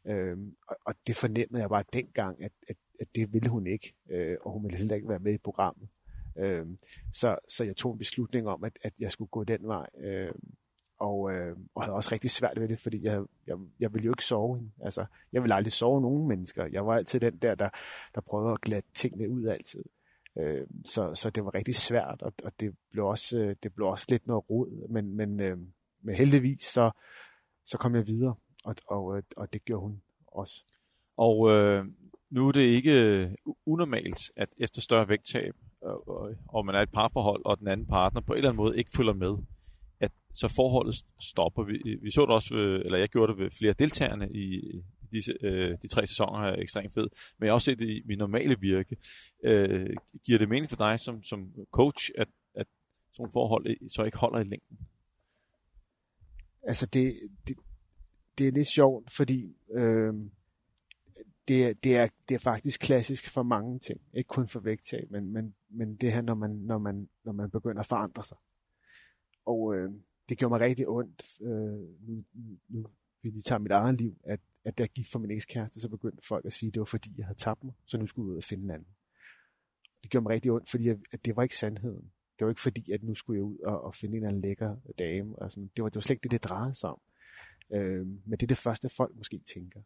[0.07, 3.95] Øh, og, og det fornemmede jeg bare dengang, at, at, at det ville hun ikke,
[4.11, 5.89] øh, og hun ville heller ikke være med i programmet.
[6.39, 6.67] Øh,
[7.13, 9.87] så, så jeg tog en beslutning om, at, at jeg skulle gå den vej.
[10.01, 10.33] Øh,
[11.01, 14.13] og, øh, og havde også rigtig svært ved det, fordi jeg, jeg, jeg ville jo
[14.13, 14.71] ikke sove.
[14.83, 16.67] Altså, jeg ville aldrig sove nogen mennesker.
[16.67, 17.69] Jeg var altid den der, der,
[18.15, 19.85] der prøvede at glatte tingene ud altid.
[20.39, 23.89] Øh, så, så det var rigtig svært, og, og det, blev også, øh, det blev
[23.89, 24.89] også lidt noget rod.
[24.89, 25.59] Men, men, øh,
[26.03, 26.91] men heldigvis, så,
[27.67, 28.35] så kom jeg videre,
[28.65, 30.65] og, og, øh, og det gjorde hun også.
[31.17, 31.85] Og øh,
[32.31, 33.31] nu er det ikke øh,
[33.67, 37.87] unormalt, at efter større vægttab, og, og, og man er et parforhold, og den anden
[37.87, 39.37] partner på en eller anden måde ikke følger med,
[40.01, 41.63] at så forholdet stopper.
[41.65, 44.61] Vi, vi så det også, ved, eller jeg gjorde det ved flere deltagerne i,
[45.13, 47.09] disse, øh, de tre sæsoner er ekstremt fed,
[47.39, 48.97] men jeg har også set det i min normale virke.
[49.45, 52.67] Øh, giver det mening for dig som, som coach, at, at
[53.13, 54.79] sådan et forhold så ikke holder i længden?
[56.63, 57.57] Altså det, det,
[58.39, 60.15] det er lidt sjovt, fordi øh,
[61.49, 64.01] det, det, er, det er faktisk klassisk for mange ting.
[64.15, 67.51] Ikke kun for vægttab, men, men, men det her, når man, når, man, når man
[67.51, 68.37] begynder at forandre sig.
[69.47, 69.91] Og øh,
[70.29, 72.25] det gjorde mig rigtig ondt, øh, nu,
[72.69, 72.87] nu
[73.23, 75.89] vil de tager mit eget liv, at, at da jeg gik for min ekskæreste, så
[75.89, 78.27] begyndte folk at sige, at det var fordi, jeg havde tabt mig, så nu skulle
[78.27, 78.89] jeg ud og finde en anden.
[80.03, 82.13] Det gjorde mig rigtig ondt, fordi jeg, at det var ikke sandheden.
[82.39, 84.43] Det var ikke fordi, at nu skulle jeg ud og, og finde en eller anden
[84.43, 85.39] lækker dame.
[85.39, 85.71] Og sådan.
[85.77, 87.01] Det, var, det var slet ikke det, det drejede sig om.
[87.73, 89.81] Øh, men det er det første, folk måske tænker.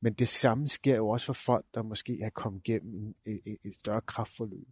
[0.00, 3.58] Men det samme sker jo også for folk, der måske har kommet igennem et, et,
[3.64, 4.68] et større kraftforløb.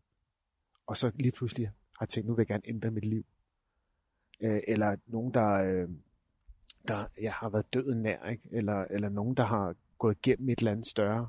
[0.87, 3.27] Og så lige pludselig har tænkt, nu vil jeg gerne ændre mit liv.
[4.43, 5.89] Øh, eller nogen, der, øh,
[6.89, 8.49] der ja, har været døden nær, ikke?
[8.53, 11.29] Eller, eller nogen, der har gået igennem et eller andet større,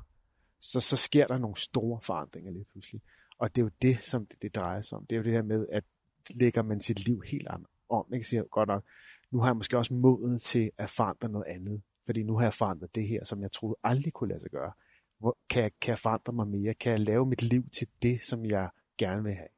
[0.60, 3.02] så, så sker der nogle store forandringer lige pludselig.
[3.38, 5.06] Og det er jo det, som det, det drejer sig om.
[5.06, 5.84] Det er jo det her med, at
[6.30, 7.48] lægger man sit liv helt
[7.88, 8.12] om.
[8.14, 8.26] Ikke?
[8.26, 8.84] Siger godt nok,
[9.30, 11.82] nu har jeg måske også modet til at forandre noget andet.
[12.06, 14.72] Fordi nu har jeg forandret det her, som jeg troede aldrig kunne lade sig gøre.
[15.18, 16.74] Hvor, kan, jeg, kan jeg forandre mig mere?
[16.74, 19.48] Kan jeg lave mit liv til det, som jeg gerne vil have?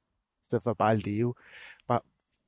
[0.43, 1.35] I stedet for bare at leve,
[1.89, 2.01] bare,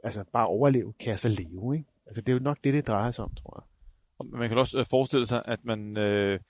[0.05, 1.89] altså bare overleve, kan jeg så leve, ikke?
[2.07, 3.65] Altså det er jo nok det, det drejer sig om, tror jeg.
[4.19, 6.41] Og man kan også øh, forestille sig, at man, øh,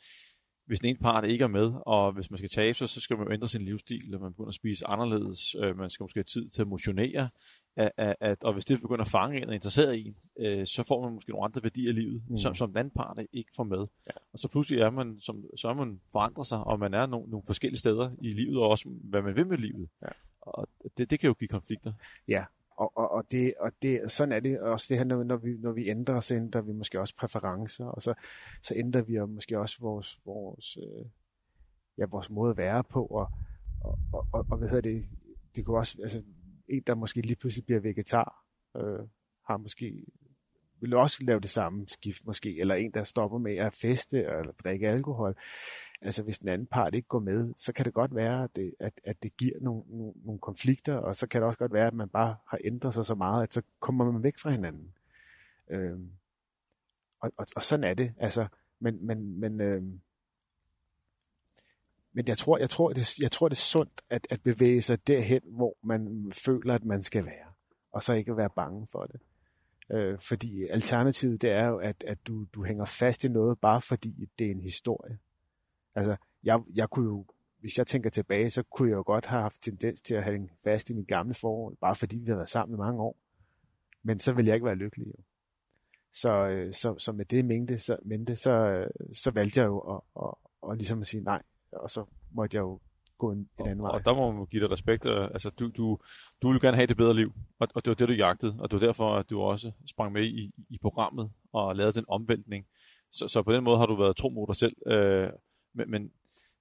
[0.67, 3.19] hvis den ene part ikke er med, og hvis man skal tabe sig, så skal
[3.19, 6.19] man jo ændre sin livsstil, og man begynder at spise anderledes, øh, man skal måske
[6.19, 7.29] have tid til at motionere,
[7.77, 10.85] at, at, at, og hvis det begynder at fange en og interessere en, øh, så
[10.89, 12.39] får man måske nogle andre værdier i livet, mm.
[12.39, 13.87] som, som den anden part ikke får med.
[14.07, 14.13] Ja.
[14.33, 17.31] Og så pludselig er man, som, så er man forandret sig, og man er nogle,
[17.31, 19.89] nogle forskellige steder i livet, og også hvad man vil med livet.
[20.03, 20.09] Ja.
[20.41, 21.93] Og det, det kan jo give konflikter.
[22.29, 22.45] Ja,
[22.79, 25.57] og, og, og, det, og det, sådan er det også det her, når, når, vi,
[25.59, 28.15] når vi ændrer, så ændrer vi måske også præferencer, og så,
[28.63, 31.07] så ændrer vi måske også vores, vores, øh,
[31.99, 33.29] ja, vores måde at være på, og,
[33.85, 35.09] og, og, og, og hvad hedder det,
[35.57, 36.23] det kunne også, altså
[36.69, 38.45] en, der måske lige pludselig bliver vegetar,
[38.77, 39.07] øh,
[39.45, 40.05] har måske
[40.81, 44.53] vil også lave det samme skift måske, eller en, der stopper med at feste eller
[44.65, 45.37] drikke alkohol.
[46.03, 48.75] Altså hvis den anden part ikke går med, så kan det godt være, at det,
[48.81, 51.87] at, at det giver nogle, nogle, nogle konflikter, og så kan det også godt være,
[51.87, 54.93] at man bare har ændret sig så meget, at så kommer man væk fra hinanden.
[55.71, 56.11] Øhm,
[57.21, 58.15] og, og, og sådan er det.
[58.19, 58.47] Altså,
[58.81, 60.01] men, men, men, øhm,
[62.13, 65.07] men jeg tror, jeg tror, det, jeg tror, det er sundt at, at bevæge sig
[65.07, 67.47] derhen, hvor man føler, at man skal være,
[67.93, 69.21] og så ikke være bange for det.
[69.91, 73.83] Øh, fordi alternativet, det er jo, at, at du, du hænger fast i noget, bare
[73.83, 75.19] fordi det er en historie.
[75.95, 77.27] Altså, jeg, jeg kunne jo,
[77.61, 80.51] hvis jeg tænker tilbage, så kunne jeg jo godt have haft tendens til at hænge
[80.65, 83.17] fast i min gamle forhold, bare fordi vi har været sammen i mange år.
[84.03, 85.07] Men så ville jeg ikke være lykkelig.
[85.07, 85.23] Jo.
[86.13, 90.01] Så, øh, så, så med det mente, så, mente, så, så valgte jeg jo at,
[90.17, 92.81] at, at, at ligesom at sige nej, og så måtte jeg jo
[93.19, 93.91] gå en, en anden vej.
[93.91, 95.07] Og der må man give dig respekt.
[95.07, 95.99] Altså, du, du,
[96.43, 98.71] du vil gerne have det bedre liv, og, og det var det, du jagtede, og
[98.71, 102.67] det var derfor, at du også sprang med i, i programmet og lavede den omvæltning.
[103.11, 104.77] Så, så på den måde har du været tro mod dig selv.
[104.87, 105.29] Øh,
[105.75, 106.11] men men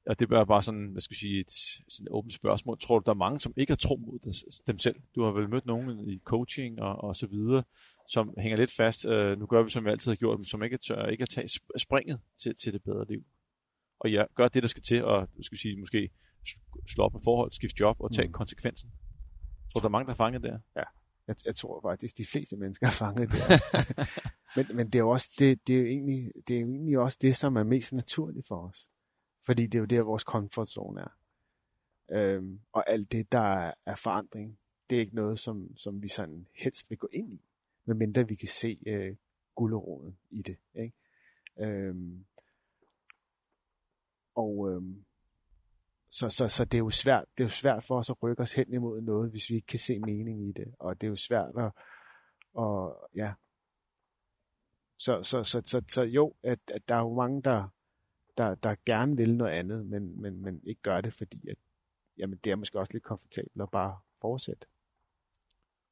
[0.08, 1.52] og det er bare sådan, hvad skal jeg sige, et
[1.88, 2.80] sådan et åbent spørgsmål.
[2.80, 4.20] Tror du, der er mange, som ikke har tro mod
[4.68, 4.96] dem selv?
[5.16, 7.64] Du har vel mødt nogen i coaching og, og så videre,
[8.08, 9.06] som hænger lidt fast.
[9.06, 11.30] Uh, nu gør vi, som vi altid har gjort, men som ikke tør ikke at
[11.30, 13.24] tage springet til, til det bedre liv.
[14.00, 16.10] Og ja, gør det, der skal til, og skal sige, måske
[16.88, 18.34] slå op med forhold, skifte job og tage mm.
[18.34, 18.92] konsekvensen.
[19.72, 20.60] Tror du, der er mange, der er fanget der?
[20.76, 20.84] Ja,
[21.28, 23.48] jeg, jeg tror faktisk, de fleste mennesker er fanget der.
[24.56, 27.00] men, men det er jo også det, det er jo egentlig, det er jo egentlig
[27.00, 28.90] også det, som er mest naturligt for os.
[29.46, 31.18] Fordi det er jo der, vores comfort zone er.
[32.12, 36.48] Øhm, og alt det, der er forandring, det er ikke noget, som, som vi sådan
[36.56, 37.42] helst vil gå ind i,
[37.86, 39.16] medmindre vi kan se øh,
[39.56, 40.58] gulderåden i det.
[40.74, 40.94] Ikke?
[41.60, 42.26] Øhm,
[44.36, 45.06] og øhm,
[46.10, 48.44] så, så, så det er jo svært, det er jo svært for os at rykke
[48.44, 50.76] os hen imod noget, hvis vi ikke kan se mening i det.
[50.80, 51.72] Og det er jo svært at,
[52.54, 53.34] og, ja.
[54.98, 57.68] Så, så, så, så, så jo, at, at der er jo mange, der,
[58.38, 61.58] der, der gerne vil noget andet, men, men, men ikke gør det, fordi at,
[62.18, 64.68] jamen, det er måske også lidt komfortabelt at bare fortsætte.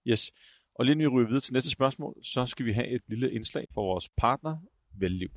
[0.07, 0.31] Yes.
[0.75, 3.31] Og lige nu ryger vi videre til næste spørgsmål, så skal vi have et lille
[3.31, 4.57] indslag for vores partner,
[4.97, 5.29] Velliv.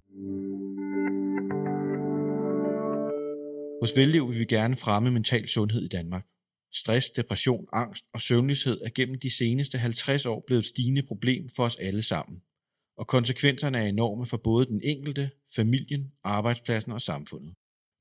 [3.82, 6.26] Hos Vellev vil vi gerne fremme mental sundhed i Danmark.
[6.74, 11.48] Stress, depression, angst og søvnløshed er gennem de seneste 50 år blevet et stigende problem
[11.56, 12.42] for os alle sammen
[12.98, 17.54] og konsekvenserne er enorme for både den enkelte, familien, arbejdspladsen og samfundet.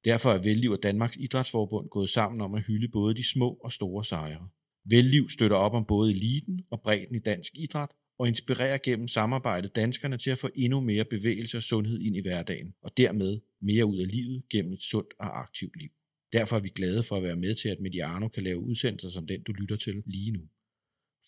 [0.05, 3.71] Derfor er Velliv og Danmarks Idrætsforbund gået sammen om at hylde både de små og
[3.71, 4.47] store sejre.
[4.89, 9.67] Velliv støtter op om både eliten og bredden i dansk idræt og inspirerer gennem samarbejde
[9.67, 13.85] danskerne til at få endnu mere bevægelse og sundhed ind i hverdagen, og dermed mere
[13.85, 15.89] ud af livet gennem et sundt og aktivt liv.
[16.33, 19.27] Derfor er vi glade for at være med til, at Mediano kan lave udsendelser som
[19.27, 20.41] den, du lytter til lige nu.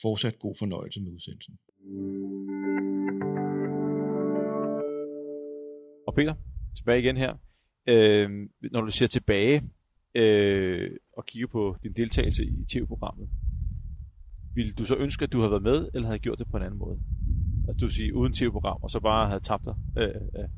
[0.02, 1.58] Fortsat god fornøjelse med udsendelsen.
[6.08, 6.36] Og Peter,
[6.78, 7.36] tilbage igen her.
[7.88, 8.30] Øh,
[8.72, 9.64] når du ser tilbage
[10.16, 13.30] øh, og kigger på din deltagelse i TV-programmet,
[14.54, 16.64] ville du så ønske, at du havde været med, eller havde gjort det på en
[16.64, 17.00] anden måde?
[17.68, 20.50] Altså du siger uden TV-program, og så bare havde tabt dig øh, øh,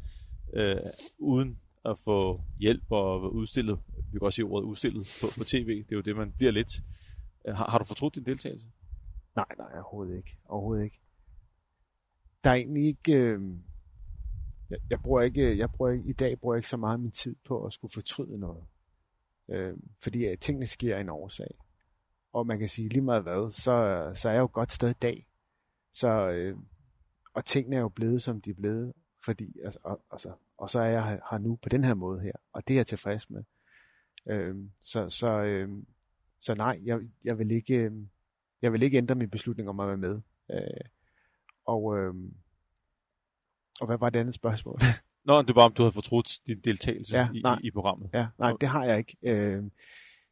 [0.53, 3.79] øh, uden at få hjælp og udstillet,
[4.11, 6.51] vi kan også sige ordet udstillet på, på tv, det er jo det, man bliver
[6.51, 6.73] lidt.
[7.47, 8.67] Øh, har, har du fortrudt din deltagelse?
[9.35, 10.37] Nej, nej, overhovedet ikke.
[10.45, 10.99] Overhovedet ikke.
[12.43, 13.13] Der er egentlig ikke...
[13.13, 13.39] Øh
[14.71, 17.11] jeg, jeg, bruger ikke, jeg bruger ikke, i dag bruger jeg ikke så meget min
[17.11, 18.63] tid på at skulle fortryde noget.
[19.49, 21.55] Øh, fordi at tingene sker af en årsag.
[22.33, 24.93] Og man kan sige lige meget hvad, så, så er jeg jo godt sted i
[25.01, 25.27] dag.
[25.91, 26.57] Så, øh,
[27.33, 28.93] og tingene er jo blevet, som de er blevet,
[29.25, 32.31] fordi, altså, og, altså, og så er jeg her nu på den her måde her,
[32.53, 33.43] og det er jeg tilfreds med.
[34.29, 35.69] Øh, så, så, øh,
[36.39, 37.91] så nej, jeg, jeg, vil ikke, øh,
[38.61, 40.21] jeg vil ikke ændre min beslutning om at være med.
[40.51, 40.85] Øh,
[41.65, 42.13] og, øh,
[43.81, 44.79] og hvad var det andet spørgsmål?
[45.25, 48.09] Nå, det var om du havde fortrudt din deltagelse ja, i, nej, i, programmet.
[48.13, 49.17] Ja, nej, det har jeg ikke.
[49.23, 49.63] Øh,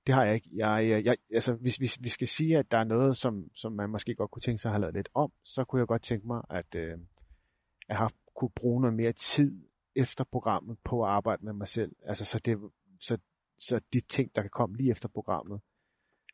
[0.09, 0.49] det har jeg ikke.
[0.53, 3.71] Jeg, jeg, jeg, altså, hvis, hvis vi skal sige, at der er noget, som, som
[3.71, 6.01] man måske godt kunne tænke sig at have lavet lidt om, så kunne jeg godt
[6.01, 6.97] tænke mig, at øh,
[7.89, 9.61] jeg har kunne bruge noget mere tid
[9.95, 11.95] efter programmet på at arbejde med mig selv.
[12.03, 12.57] Altså, så, det,
[12.99, 13.17] så,
[13.57, 15.61] så de ting, der kan komme lige efter programmet,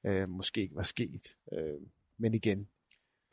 [0.05, 1.35] øh, måske ikke var sket.
[1.53, 1.81] Øh,
[2.17, 2.67] men igen,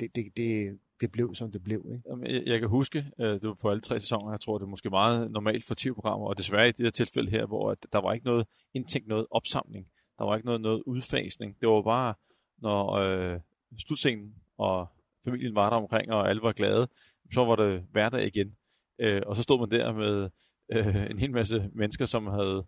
[0.00, 1.86] det, det, det, det blev, som det blev.
[1.94, 2.34] Ikke?
[2.34, 4.70] Jeg, jeg kan huske, øh, det var på alle tre sæsoner, jeg tror, det er
[4.70, 7.98] måske meget normalt for TV-programmer, og desværre i det her tilfælde her, hvor at der
[7.98, 9.86] var ikke noget indtænkt noget opsamling,
[10.18, 11.60] der var ikke noget, noget udfasning.
[11.60, 12.14] Det var bare,
[12.58, 13.40] når øh,
[13.78, 14.86] slutscenen og
[15.24, 16.88] familien var der omkring, og alle var glade,
[17.32, 18.56] så var det hverdag igen.
[18.98, 20.30] Øh, og så stod man der med
[20.72, 22.66] øh, en hel masse mennesker, som havde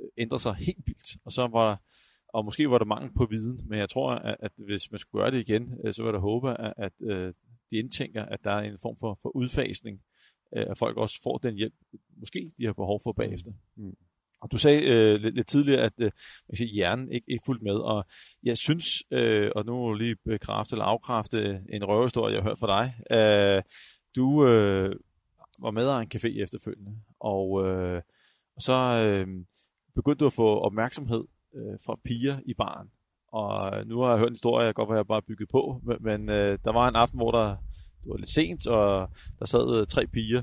[0.00, 1.16] øh, ændret sig helt vildt.
[1.24, 1.76] Og så var der
[2.28, 5.22] og måske var der mangel på viden, men jeg tror, at, at hvis man skulle
[5.22, 7.34] gøre det igen, øh, så var der håbe, at, at øh,
[7.70, 10.02] de indtænker, at der er en form for, for udfasning,
[10.56, 11.74] øh, at folk også får den hjælp,
[12.16, 13.52] måske de har behov for bagefter.
[13.76, 13.96] Mm.
[14.40, 16.10] Og du sagde øh, lidt, lidt tidligere, at øh,
[16.48, 18.04] man siger, hjernen ikke, ikke fuldt med, og
[18.42, 22.82] jeg synes, øh, og nu lige bekræfte eller afkræfte en røvehistorie, jeg har hørt fra
[22.82, 23.62] dig, øh,
[24.16, 24.96] du øh,
[25.62, 28.02] var med af en café efterfølgende, og, øh,
[28.56, 29.26] og så øh,
[29.94, 32.88] begyndte du at få opmærksomhed øh, fra piger i baren.
[33.32, 35.96] Og nu har jeg hørt en historie, jeg godt var jeg bare bygget på, men,
[36.00, 37.56] men øh, der var en aften, hvor der
[38.06, 40.42] det var lidt sent, og der sad øh, tre piger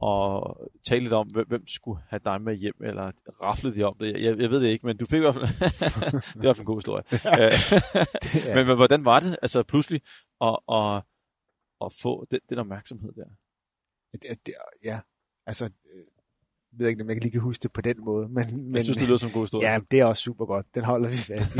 [0.00, 3.96] og talte lidt om, hvem, hvem skulle have dig med hjem, eller raflede de om
[4.00, 4.22] det.
[4.22, 5.46] Jeg, jeg ved det ikke, men du fik i hvert fald,
[6.40, 7.02] det var en god historie.
[8.46, 8.54] ja.
[8.54, 10.00] men, men hvordan var det, altså pludselig,
[10.40, 11.02] at, at,
[11.84, 13.24] at få den, den opmærksomhed der?
[14.12, 15.00] Det, det, ja,
[15.46, 16.04] altså øh,
[16.72, 18.28] ved ikke, om jeg lige kan huske det på den måde.
[18.28, 19.70] Men, men, jeg synes, det lyder som en god historie.
[19.70, 20.74] Ja, det er også super godt.
[20.74, 21.58] Den holder vi fast i.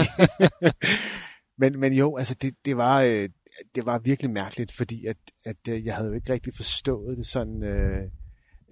[1.61, 3.29] men, men jo, altså det, det, var, øh,
[3.75, 7.27] det var virkelig mærkeligt, fordi at, at øh, jeg havde jo ikke rigtig forstået det
[7.27, 8.11] sådan, øh,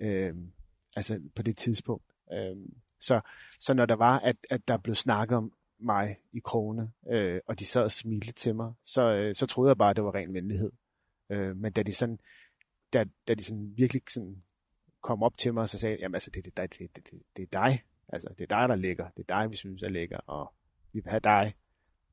[0.01, 0.35] øh,
[0.97, 2.05] altså på det tidspunkt.
[2.33, 2.57] Øh,
[3.01, 3.21] Så,
[3.61, 7.59] så når der var, at, at der blev snakket om mig i krone, øh, og
[7.59, 10.15] de sad og smilte til mig, så, øh, så troede jeg bare, at det var
[10.15, 10.73] ren venlighed.
[11.31, 12.19] Øh, men da de sådan,
[12.93, 14.43] da, da de sådan virkelig sådan
[15.03, 17.43] kom op til mig og så sagde, jamen altså, det, det, det, det, det, det
[17.43, 17.83] er dig.
[18.09, 19.11] Altså, det er dig, der ligger.
[19.17, 20.53] Det er dig, vi synes er lækker, og
[20.93, 21.55] vi vil have dig.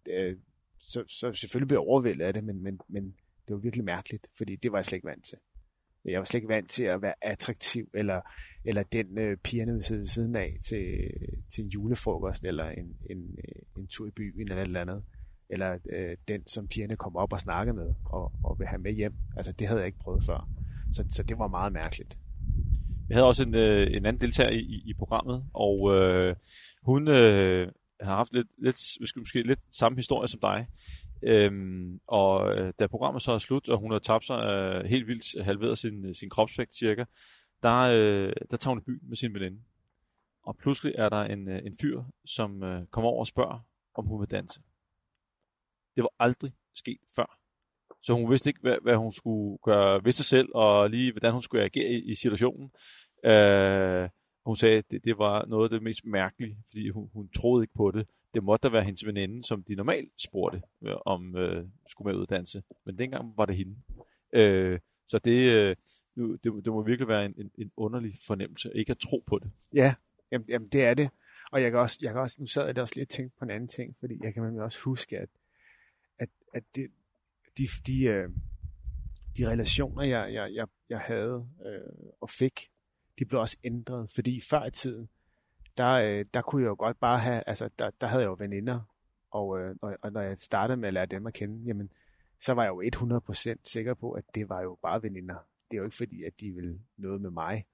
[0.06, 0.38] Øh,
[0.78, 3.16] så, så selvfølgelig blev jeg overvældet af det, men, men, men
[3.48, 5.38] det var virkelig mærkeligt, fordi det var jeg slet ikke vant til.
[6.06, 8.22] Jeg var slet ikke vant til at være attraktiv, eller,
[8.66, 11.12] eller den øh, pigerne vil sidde ved siden af til,
[11.54, 15.04] til en julefrokost, eller en, en, øh, en tur i byen, eller et eller andet.
[15.50, 18.94] Eller øh, den, som pigerne kom op og snakkede med, og, og vil have med
[18.94, 19.14] hjem.
[19.38, 20.50] Altså, det havde jeg ikke prøvet før.
[20.92, 22.20] Så, så det var meget mærkeligt.
[23.10, 26.36] Jeg havde også en, øh, en anden deltager i, i programmet, og øh,
[26.84, 28.80] hun øh, har haft lidt, lidt,
[29.18, 30.68] måske lidt samme historie som dig.
[31.26, 35.08] Øhm, og øh, da programmet så er slut, og hun har tabt sig øh, helt
[35.08, 37.06] vildt, halveret sin, øh, sin kropsvægt cirka,
[37.64, 39.62] der, øh, der tager hun i byen med sin veninde.
[40.44, 43.60] Og pludselig er der en, øh, en fyr, som øh, kommer over og spørger,
[43.96, 44.62] om hun vil danse.
[45.96, 47.38] Det var aldrig sket før.
[48.04, 51.34] Så hun vidste ikke, hvad, hvad hun skulle gøre ved sig selv, og lige hvordan
[51.34, 52.72] hun skulle agere i, i situationen.
[53.26, 54.10] Øh,
[54.46, 57.64] hun sagde, at det, det var noget af det mest mærkelige, fordi hun, hun troede
[57.64, 58.08] ikke på det.
[58.34, 62.22] Det måtte da være hendes veninde, som de normalt spurgte, øh, om øh, skulle med
[62.22, 62.64] ud danse.
[62.86, 63.76] Men dengang var det hende.
[64.34, 65.76] Øh, så det, øh,
[66.16, 69.52] det, det må virkelig være en, en, en underlig fornemmelse, ikke at tro på det.
[69.74, 69.96] Ja,
[70.32, 71.10] jamen, jamen det er det.
[71.52, 73.46] Og jeg kan også, jeg kan også nu sad jeg også lige og tænkte på
[73.46, 75.30] en anden ting, fordi jeg kan også huske, at,
[76.20, 76.92] at, at det,
[77.58, 78.30] de, de, øh,
[79.38, 82.70] de relationer, jeg, jeg, jeg, jeg havde øh, og fik,
[83.20, 85.10] de blev også ændret, fordi før i tiden,
[85.78, 88.36] der, øh, der kunne jeg jo godt bare have, altså der, der havde jeg jo
[88.40, 88.80] veninder,
[89.32, 91.92] og, øh, og, og når jeg startede med at lære dem at kende, jamen,
[92.40, 95.36] så var jeg jo 100% sikker på, at det var jo bare veninder.
[95.72, 97.66] Det er jo ikke fordi, at de ville noget med mig.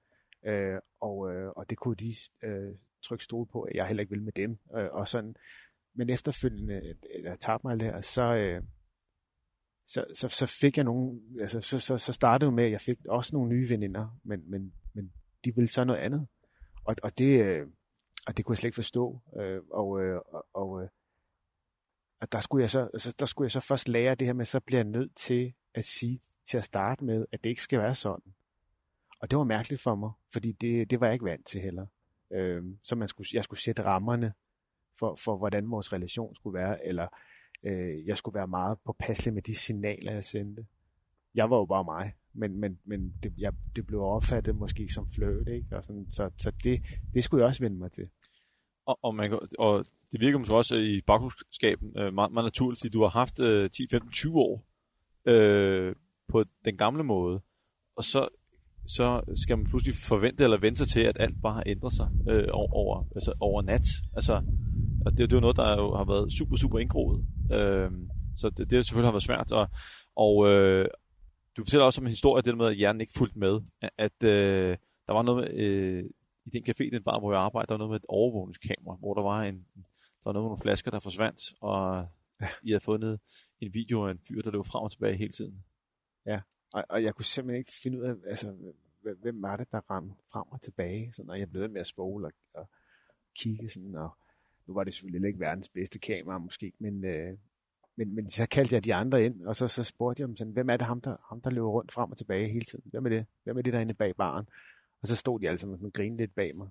[0.46, 4.10] Øh, og, øh, og det kunne de øh, trykke stole på, at jeg heller ikke
[4.10, 4.58] ville med dem.
[4.76, 5.36] Øh, og sådan.
[5.94, 8.62] Men efterfølgende, da jeg tabte mig der, så, øh,
[9.86, 12.80] så, så, så fik jeg nogle, altså så, så, så startede jo med, at jeg
[12.80, 14.72] fik også nogle nye veninder, men, men
[15.44, 16.26] de ville så noget andet.
[16.84, 17.66] Og, og, det, øh,
[18.26, 19.20] og det kunne jeg slet ikke forstå.
[19.40, 20.88] Øh, og, øh, og, og, øh,
[22.20, 24.44] og der skulle, jeg så, altså, der skulle jeg så først lære det her med,
[24.44, 27.80] så bliver jeg nødt til at sige til at starte med, at det ikke skal
[27.80, 28.34] være sådan.
[29.20, 31.86] Og det var mærkeligt for mig, fordi det, det var jeg ikke vant til heller.
[32.32, 34.32] Øh, så man skulle, jeg skulle sætte rammerne
[34.98, 37.08] for, for, hvordan vores relation skulle være, eller
[37.62, 40.66] øh, jeg skulle være meget påpasselig med de signaler, jeg sendte.
[41.34, 45.06] Jeg var jo bare mig, men, men, men det, jeg, det blev opfattet måske som
[45.14, 45.76] fløjt, ikke?
[45.76, 46.82] Og sådan, så, så det,
[47.14, 48.08] det skulle jeg også vende mig til.
[48.86, 52.92] Og, og, man, og det virker måske også i bagklubskaben øh, meget, meget naturligt, fordi
[52.92, 54.64] du har haft øh, 10, 15, 20 år
[55.26, 55.94] øh,
[56.28, 57.40] på den gamle måde,
[57.96, 58.28] og så,
[58.86, 62.08] så skal man pludselig forvente eller vente sig til, at alt bare har ændret sig
[62.28, 63.86] øh, over, altså over nat.
[64.12, 64.42] Altså,
[65.06, 67.24] og det, det er jo noget, der jo har været super, super indgroet.
[67.52, 67.90] Øh,
[68.36, 69.52] så det, det selvfølgelig har været svært.
[69.52, 69.68] Og,
[70.16, 70.88] og øh,
[71.56, 73.60] du fortæller også om en historie, det med, at hjernen ikke fulgte med.
[73.98, 76.04] At øh, der var noget med, øh,
[76.44, 79.14] i den café, den bar, hvor jeg arbejdede, der var noget med et overvågningskamera, hvor
[79.14, 82.06] der var en, der var noget med nogle flasker, der forsvandt, og
[82.40, 82.48] ja.
[82.62, 83.20] I havde fundet
[83.60, 85.64] en video af en fyr, der løb frem og tilbage hele tiden.
[86.26, 86.40] Ja,
[86.72, 88.54] og, og jeg kunne simpelthen ikke finde ud af, altså,
[89.22, 92.26] hvem var det, der ramte frem og tilbage, så når jeg blev med at spole
[92.26, 92.68] og, og
[93.34, 94.10] kigge sådan, og
[94.66, 97.38] nu var det selvfølgelig ikke verdens bedste kamera måske, men, øh,
[97.96, 100.52] men, men så kaldte jeg de andre ind, og så, så spurgte jeg dem sådan,
[100.52, 102.84] hvem er det ham der, ham, der løber rundt frem og tilbage hele tiden?
[102.90, 103.26] Hvem er det?
[103.44, 104.48] Hvem er det derinde bag baren?
[105.02, 106.68] Og så stod de alle sammen og grinede lidt bag mig.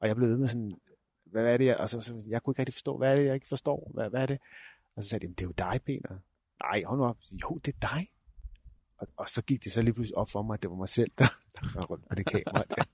[0.00, 0.72] Og jeg blev ved med sådan,
[1.24, 1.64] hvad er det?
[1.64, 3.90] Jeg, og så, så, jeg kunne ikke rigtig forstå, hvad er det, jeg ikke forstår?
[3.94, 4.38] Hvad, hvad er det?
[4.96, 6.18] Og så sagde de, det er jo dig, Peter.
[6.62, 7.18] Nej, hold nu op.
[7.32, 8.10] Jo, det er dig.
[8.98, 10.88] Og, og så gik det så lige pludselig op for mig, at det var mig
[10.88, 12.64] selv, der, der var rundt på det kamera.
[12.70, 12.84] Der.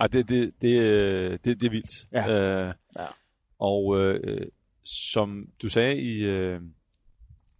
[0.00, 2.08] Ej, det, det, det, øh, det, det er vildt.
[2.12, 2.30] Ja.
[2.30, 3.06] Øh, ja.
[3.58, 4.46] Og øh,
[4.84, 6.60] som du sagde i, øh,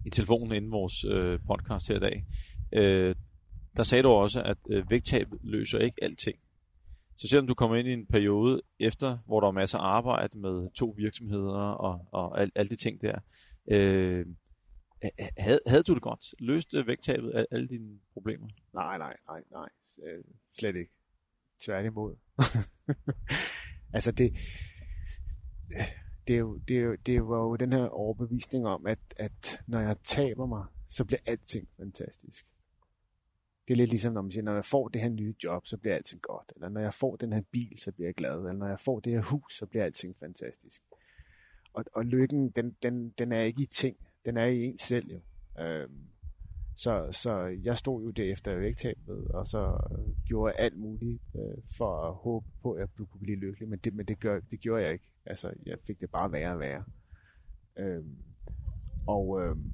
[0.06, 2.26] i telefonen inden vores øh, podcast her i dag,
[2.72, 3.14] øh,
[3.76, 6.38] der sagde du også, at øh, vægttab løser ikke alting.
[7.16, 10.38] Så selvom du kommer ind i en periode efter, hvor der er masser af arbejde
[10.38, 13.18] med to virksomheder og, og alle, alle de ting der,
[13.70, 14.26] øh,
[15.38, 16.34] havde, havde du det godt?
[16.38, 18.48] Løste vægttabet af alle dine problemer?
[18.74, 19.68] Nej, nej, nej, nej.
[20.07, 20.24] Øh,
[20.59, 20.92] slet ikke.
[21.62, 22.16] Tværtimod.
[23.94, 24.32] altså det,
[26.31, 29.61] det, er jo, det, er jo, det var jo den her overbevisning om, at, at
[29.66, 32.47] når jeg taber mig, så bliver alting fantastisk.
[33.68, 35.76] Det er lidt ligesom, når man siger, når jeg får det her nye job, så
[35.76, 36.53] bliver alting godt.
[36.57, 38.39] Eller når jeg får den her bil, så bliver jeg glad.
[38.39, 40.83] Eller når jeg får det her hus, så bliver alting fantastisk.
[41.72, 43.97] Og, og lykken, den, den, den er ikke i ting.
[44.24, 45.20] Den er i en selv jo.
[45.62, 46.07] Øhm,
[46.77, 51.62] så, så jeg stod jo derefter vægttabet, og så øh, gjorde jeg alt muligt øh,
[51.77, 54.61] for at håbe på, at jeg kunne blive lykkelig, men det, men det, gør, det
[54.61, 55.09] gjorde jeg ikke.
[55.27, 56.85] Altså, jeg fik det bare værre og værre.
[57.77, 58.16] Øhm,
[59.07, 59.73] og, øhm,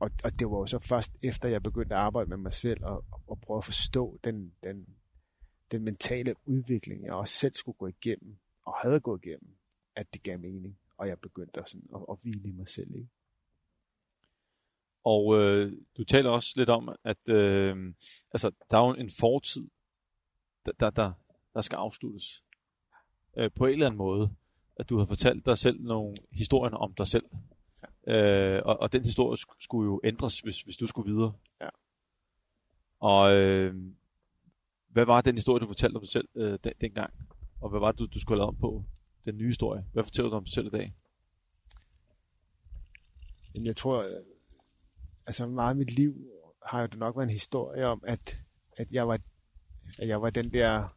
[0.00, 2.84] og, og det var jo så først efter, jeg begyndte at arbejde med mig selv
[2.84, 4.86] og, og prøve at forstå den, den,
[5.70, 9.56] den mentale udvikling, jeg også selv skulle gå igennem, og havde gået igennem,
[9.96, 12.94] at det gav mening, og jeg begyndte sådan at, at hvile i mig selv.
[12.94, 13.08] Ikke?
[15.04, 17.94] Og øh, du taler også lidt om, at øh,
[18.32, 19.68] altså, der er jo en fortid,
[20.66, 21.12] der, der, der,
[21.54, 22.44] der skal afsluttes
[23.36, 24.34] øh, på en eller anden måde.
[24.76, 27.24] At du har fortalt dig selv nogle historier om dig selv.
[28.06, 28.12] Ja.
[28.14, 31.32] Øh, og, og den historie skulle jo ændres, hvis, hvis du skulle videre.
[31.60, 31.68] Ja.
[33.00, 33.74] Og øh,
[34.88, 37.12] hvad var den historie, du fortalte om dig selv øh, den, dengang?
[37.60, 38.84] Og hvad var det, du, du skulle have om på
[39.24, 39.84] den nye historie?
[39.92, 40.94] Hvad fortæller du om dig selv i dag?
[43.54, 44.22] Jamen, jeg tror,
[45.28, 46.14] altså meget af mit liv
[46.66, 48.40] har jo det nok været en historie om, at,
[48.76, 49.18] at, jeg, var,
[49.98, 50.96] at jeg var den der...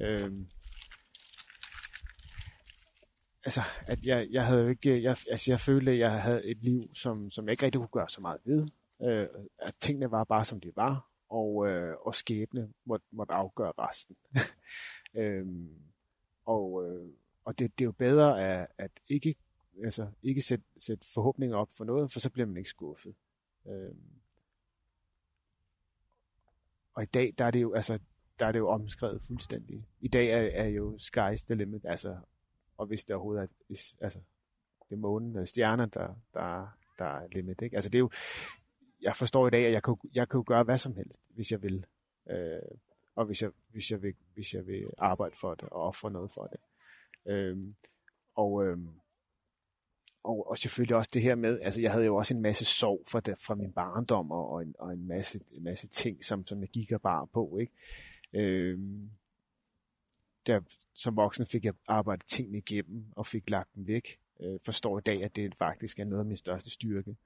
[0.00, 0.32] Øh,
[3.44, 6.58] altså, at jeg, jeg havde jo ikke, jeg, altså jeg følte, at jeg havde et
[6.62, 8.68] liv, som, som jeg ikke rigtig kunne gøre så meget ved.
[9.02, 13.72] Øh, at tingene var bare, som de var, og, øh, og skæbne måtte, måtte afgøre
[13.78, 14.16] resten.
[15.20, 15.46] øh,
[16.46, 17.08] og øh,
[17.48, 19.34] og det, det er jo bedre at, at ikke,
[19.84, 23.14] altså, ikke sætte, sætte forhåbninger op for noget, for så bliver man ikke skuffet.
[23.68, 23.94] Øh,
[26.98, 27.98] Og i dag, der er det jo, altså,
[28.38, 29.86] der er det jo omskrevet fuldstændig.
[30.00, 32.16] I dag er, er jo sky's the limit, altså,
[32.76, 34.18] og hvis det overhovedet er, hvis, altså,
[34.88, 37.76] det er månen eller stjerner, der, der, der er limit, ikke?
[37.76, 38.10] Altså det er jo,
[39.02, 41.52] jeg forstår i dag, at jeg kan, jeg kan jo gøre hvad som helst, hvis
[41.52, 41.86] jeg vil.
[42.30, 42.78] Øh,
[43.14, 46.30] og hvis jeg, hvis, jeg vil, hvis jeg vil arbejde for det og ofre noget
[46.32, 46.60] for det.
[47.32, 47.74] Øhm,
[48.34, 48.88] og, øhm,
[50.24, 53.04] og, og selvfølgelig også det her med, altså jeg havde jo også en masse sorg
[53.08, 56.46] fra, det, fra min barndom, og, og, en, og en, masse, en masse ting, som,
[56.46, 57.72] som jeg gik og bar på, ikke?
[58.32, 59.10] Øhm,
[60.46, 60.60] der,
[60.94, 64.18] som voksen fik jeg arbejdet tingene igennem, og fik lagt dem væk.
[64.40, 67.16] Øh, forstår i dag, at det faktisk er noget af min største styrke.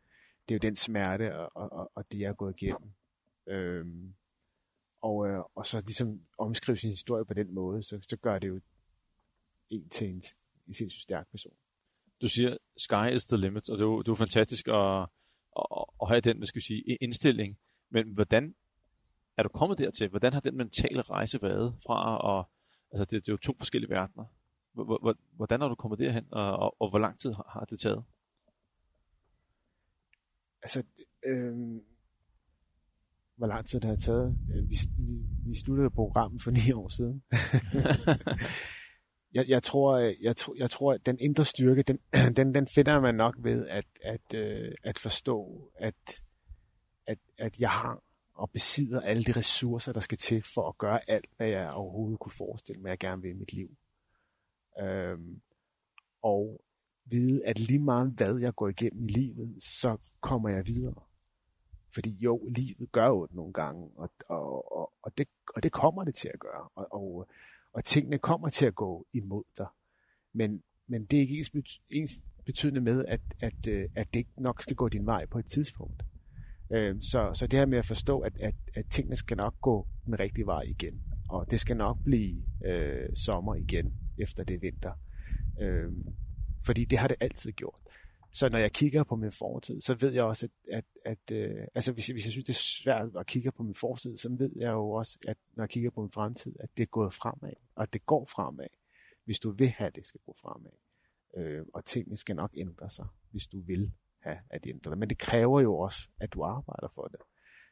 [0.49, 2.93] Det er jo den smerte, og, og, og det jeg er gået igennem.
[3.47, 4.15] Øhm,
[5.01, 8.49] og, øh, og så ligesom omskrive sin historie på den måde, så, så gør det
[8.49, 8.61] jo
[9.71, 10.23] en til en,
[10.67, 11.57] en sindssygt stærk person.
[12.23, 15.09] Du siger, sky is the limit, og det er jo, det er jo fantastisk at,
[15.59, 17.59] at, at have den, hvad skal vi sige, indstilling.
[17.91, 18.55] Men hvordan
[19.37, 20.09] er du kommet dertil?
[20.09, 22.51] Hvordan har den mentale rejse været fra, og,
[22.93, 24.25] altså det, det er jo to forskellige verdener.
[25.37, 28.05] Hvordan er du kommet derhen, og, og, og hvor lang tid har, har det taget?
[30.63, 30.85] Altså,
[31.27, 31.55] øh,
[33.37, 34.39] hvor lang tid det har taget?
[34.55, 37.23] Øh, vi, vi, vi sluttede programmet for ni år siden.
[39.35, 41.99] jeg, jeg, tror, øh, jeg, tror, jeg tror, at den indre styrke, den,
[42.37, 46.23] den, den finder man nok ved at, at, øh, at forstå, at,
[47.07, 48.03] at, at jeg har
[48.35, 52.19] og besidder alle de ressourcer, der skal til for at gøre alt, hvad jeg overhovedet
[52.19, 53.71] kunne forestille mig, jeg gerne vil i mit liv.
[54.81, 55.41] Øhm,
[56.23, 56.61] og
[57.05, 61.03] vide, at lige meget hvad jeg går igennem i livet, så kommer jeg videre.
[61.95, 65.73] Fordi jo, livet gør jo det nogle gange, og, og, og, og, det, og det
[65.73, 66.69] kommer det til at gøre.
[66.75, 67.29] Og, og,
[67.73, 69.67] og tingene kommer til at gå imod dig.
[70.35, 72.13] Men, men det er ikke ens, ens
[72.47, 75.47] betydende med, at, at, øh, at det ikke nok skal gå din vej på et
[75.47, 76.03] tidspunkt.
[76.73, 79.87] Øh, så, så det her med at forstå, at, at, at tingene skal nok gå
[80.07, 81.03] den rigtige vej igen.
[81.29, 84.93] Og det skal nok blive øh, sommer igen, efter det vinter.
[85.61, 85.93] Øh,
[86.65, 87.81] fordi det har det altid gjort.
[88.33, 91.67] Så når jeg kigger på min fortid, så ved jeg også, at, at, at øh,
[91.75, 94.51] altså hvis, hvis jeg synes, det er svært at kigge på min fortid, så ved
[94.57, 97.53] jeg jo også, at når jeg kigger på min fremtid, at det er gået fremad,
[97.75, 98.67] og det går fremad,
[99.25, 100.73] hvis du vil have, at det skal gå fremad.
[101.37, 104.99] Øh, og tingene skal nok ændre sig, hvis du vil have, at det ændrer sig.
[104.99, 107.21] Men det kræver jo også, at du arbejder for det.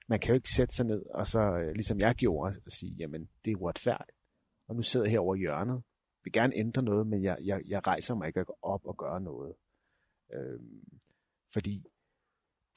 [0.09, 2.95] Man kan jo ikke sætte sig ned, og så, øh, ligesom jeg gjorde, og sige,
[2.99, 4.19] jamen, det er uretfærdigt.
[4.69, 5.83] Og nu sidder jeg her over hjørnet,
[6.25, 9.55] vil gerne ændre noget, men jeg, jeg, jeg rejser mig ikke op og gør noget.
[10.33, 10.61] Øh,
[11.53, 11.85] fordi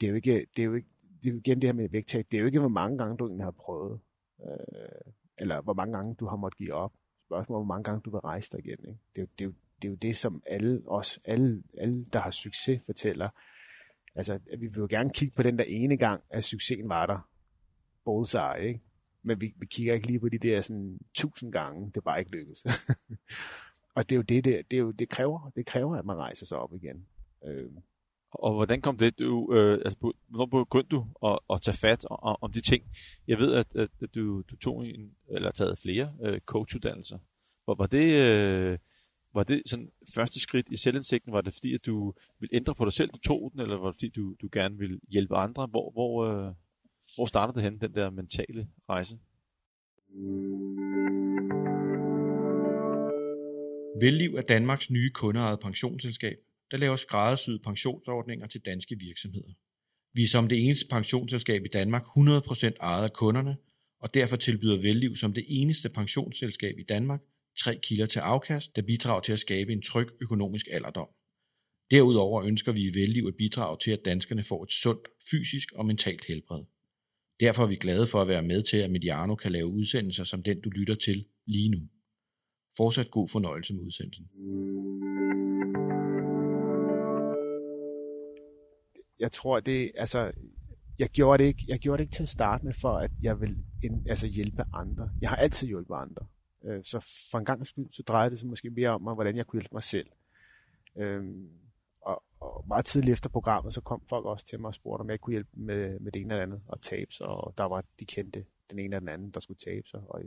[0.02, 0.88] det er jo ikke, det er jo ikke,
[1.24, 3.28] det er igen det her med vægttab, det er jo ikke, hvor mange gange du
[3.28, 4.00] egentlig har prøvet,
[4.46, 6.94] øh, eller hvor mange gange du har måttet give op.
[7.26, 8.78] Spørgsmålet hvor mange gange du vil rejse dig igen.
[8.88, 9.00] Ikke?
[9.16, 12.20] Det, er, det, er jo, det er jo det, som alle, os, alle, alle, der
[12.20, 13.30] har succes, fortæller.
[14.16, 17.30] Altså, vi vil jo gerne kigge på den der ene gang, at succesen var der.
[18.06, 18.82] Bullseye, ikke?
[19.24, 22.32] Men vi, vi kigger ikke lige på de der sådan tusind gange, det bare ikke
[22.32, 22.66] lykkedes.
[23.96, 26.18] og det er jo det, det, det, er jo, det, kræver, det kræver, at man
[26.18, 27.08] rejser sig op igen.
[27.46, 27.70] Øh.
[28.32, 32.38] Og hvordan kom det, du, øh, altså, hvornår begyndte du at, at tage fat om,
[32.42, 32.84] om de ting?
[33.28, 37.18] Jeg ved, at, at, du, du tog en, eller taget flere øh, coachuddannelser.
[37.68, 38.78] Var, var det, øh,
[39.34, 41.34] Var det sådan første skridt i selvindsigten?
[41.34, 43.88] Var det fordi, at du ville ændre på dig selv, du tog den, eller var
[43.88, 45.66] det fordi, du, du gerne ville hjælpe andre?
[45.66, 46.54] Hvor, hvor, øh,
[47.16, 49.20] hvor startede det hen, den der mentale rejse?
[54.02, 56.38] Velliv er Danmarks nye kundeejede pensionsselskab,
[56.74, 59.54] der laver skræddersyede pensionsordninger til danske virksomheder.
[60.14, 63.58] Vi er som det eneste pensionsselskab i Danmark 100% ejet af kunderne,
[64.00, 67.22] og derfor tilbyder Velliv som det eneste pensionsselskab i Danmark
[67.60, 71.08] tre kilder til afkast, der bidrager til at skabe en tryg økonomisk alderdom.
[71.92, 75.86] Derudover ønsker vi i Velliv at bidrage til, at danskerne får et sundt fysisk og
[75.86, 76.64] mentalt helbred.
[77.40, 80.44] Derfor er vi glade for at være med til, at Mediano kan lave udsendelser som
[80.44, 81.80] den, du lytter til lige nu.
[82.78, 84.26] Fortsat god fornøjelse med udsendelsen.
[89.24, 90.32] Jeg tror, det altså,
[91.00, 93.42] jeg gjorde det ikke, jeg gjorde det ikke til at starte med, for at jeg
[93.42, 93.58] vil
[94.10, 95.10] altså hjælpe andre.
[95.22, 96.26] Jeg har altid hjulpet andre.
[96.64, 99.38] Øh, så for en gang skyld, så drejede det sig måske mere om mig, hvordan
[99.38, 100.08] jeg kunne hjælpe mig selv.
[100.96, 101.24] Øh,
[102.02, 105.10] og, og meget tidligt efter programmet, så kom folk også til mig og spurgte, om
[105.10, 108.06] jeg kunne hjælpe med, med det ene eller andet og tabe og der var, de
[108.06, 110.22] kendte den ene eller den anden, der skulle tabe sig, og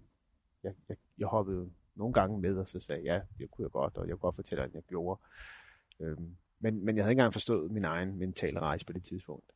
[0.63, 3.71] jeg, jeg, jeg hoppede nogle gange med, og så sagde jeg, ja, det kunne jeg
[3.71, 5.21] godt, og jeg kunne godt fortælle, at jeg gjorde.
[6.01, 9.53] Øhm, men, men jeg havde ikke engang forstået min egen mentale rejse på det tidspunkt.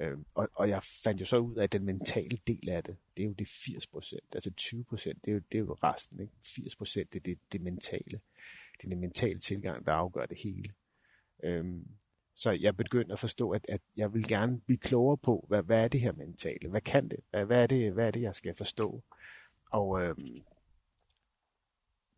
[0.00, 2.96] Øh, og, og jeg fandt jo så ud af, at den mentale del af det,
[3.16, 4.34] det er jo det 80 procent.
[4.34, 6.20] Altså 20 procent, det, er jo, det er jo resten.
[6.20, 6.32] Ikke?
[6.44, 8.20] 80 procent, det er det, det mentale.
[8.78, 10.74] Det er den mentale tilgang, der afgør det hele.
[11.42, 11.88] Øhm,
[12.34, 15.84] så jeg begyndte at forstå, at, at jeg vil gerne blive klogere på, hvad, hvad
[15.84, 16.68] er det her mentale?
[16.68, 17.20] Hvad kan det?
[17.30, 19.02] Hvad, hvad, er, det, hvad er det, jeg skal forstå?
[19.70, 20.42] Og, øhm,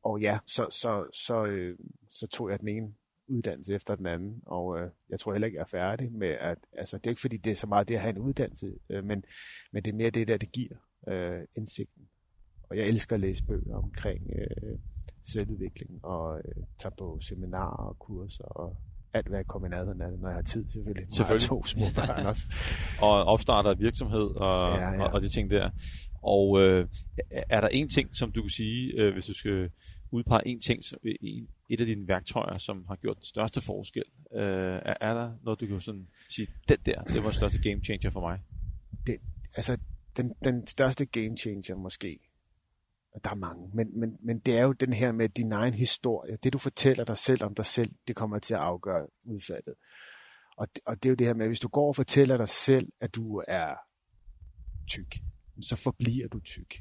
[0.02, 1.78] og ja, så, så, så, øh,
[2.10, 2.94] så tog jeg den ene
[3.30, 6.58] uddannelse efter den anden, og øh, jeg tror heller ikke, jeg er færdig med at,
[6.72, 9.04] altså det er ikke fordi, det er så meget det at have en uddannelse, øh,
[9.04, 9.24] men,
[9.72, 10.76] men det er mere det der, det giver
[11.08, 12.08] øh, indsigten.
[12.70, 14.78] Og jeg elsker at læse bøger omkring øh,
[15.22, 18.76] selvudvikling, og øh, tage på seminarer og kurser, og
[19.12, 21.06] alt hvad jeg kommer i nærheden af det, når jeg har tid selvfølgelig.
[21.14, 21.48] Selvfølgelig.
[21.48, 22.46] to små børn også.
[23.06, 25.02] og opstarter virksomhed og, ja, ja.
[25.02, 25.70] og, og de ting der.
[26.22, 26.88] Og øh,
[27.30, 29.70] er der en ting, som du kan sige, øh, hvis du skal
[30.10, 34.04] udpege en ting, som, en, et af dine værktøjer, som har gjort den største forskel?
[34.34, 37.62] Øh, er, er der noget, du kan sådan sige, den der, det var den største
[37.62, 38.40] game changer for mig?
[39.06, 39.16] Det,
[39.54, 39.78] altså,
[40.16, 42.18] den, den største game changer måske,
[43.24, 46.36] der er mange, men, men, men det er jo den her med din egen historie.
[46.36, 49.74] Det du fortæller dig selv om dig selv, det kommer til at afgøre udfaldet.
[50.56, 52.92] Og, og det er jo det her med, hvis du går og fortæller dig selv,
[53.00, 53.74] at du er
[54.88, 55.16] tyk,
[55.60, 56.80] så forbliver du tyk.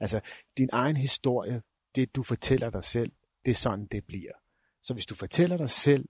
[0.00, 0.20] Altså,
[0.58, 1.62] din egen historie
[1.94, 3.12] det du fortæller dig selv,
[3.44, 4.32] det er sådan, det bliver.
[4.82, 6.08] Så hvis du fortæller dig selv,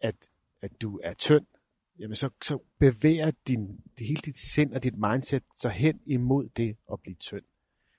[0.00, 0.14] at,
[0.62, 1.46] at du er tynd,
[1.98, 6.48] jamen så, så bevæger din, det hele dit sind og dit mindset sig hen imod
[6.48, 7.44] det at blive tynd.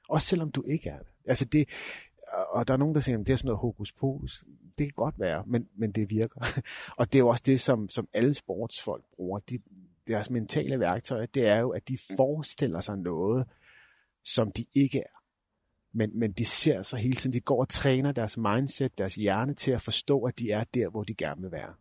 [0.10, 1.08] Også selvom du ikke er det.
[1.26, 1.70] Altså det,
[2.50, 4.44] og der er nogen, der siger, at det er sådan noget hokus pokus.
[4.78, 6.62] Det kan godt være, men, men det virker.
[6.98, 9.40] og det er jo også det, som, som alle sportsfolk bruger.
[9.40, 9.60] De,
[10.08, 13.48] deres mentale værktøj, det er jo, at de forestiller sig noget,
[14.24, 15.22] som de ikke er
[15.98, 19.54] men, men de ser sig hele tiden, de går og træner deres mindset, deres hjerne
[19.54, 21.74] til at forstå, at de er der, hvor de gerne vil være.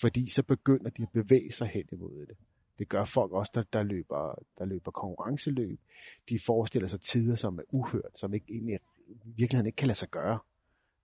[0.00, 2.36] Fordi så begynder de at bevæge sig hen imod det.
[2.78, 5.80] Det gør folk også, der, der, løber, der løber konkurrenceløb.
[6.28, 8.78] De forestiller sig tider, som er uhørt, som ikke egentlig
[9.08, 10.38] i virkeligheden ikke kan lade sig gøre.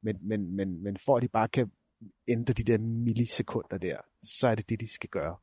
[0.02, 1.70] Men, men, men, men for at de bare kan
[2.28, 5.36] ændre de der millisekunder der, så er det det, de skal gøre.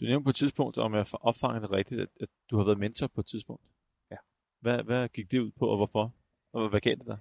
[0.00, 2.78] Du nævnte på et tidspunkt, om jeg opfanger det rigtigt, at, at du har været
[2.78, 3.62] mentor på et tidspunkt.
[4.64, 6.14] Hvad, hvad gik det ud på, og hvorfor?
[6.52, 7.18] Og hvad gav det dig?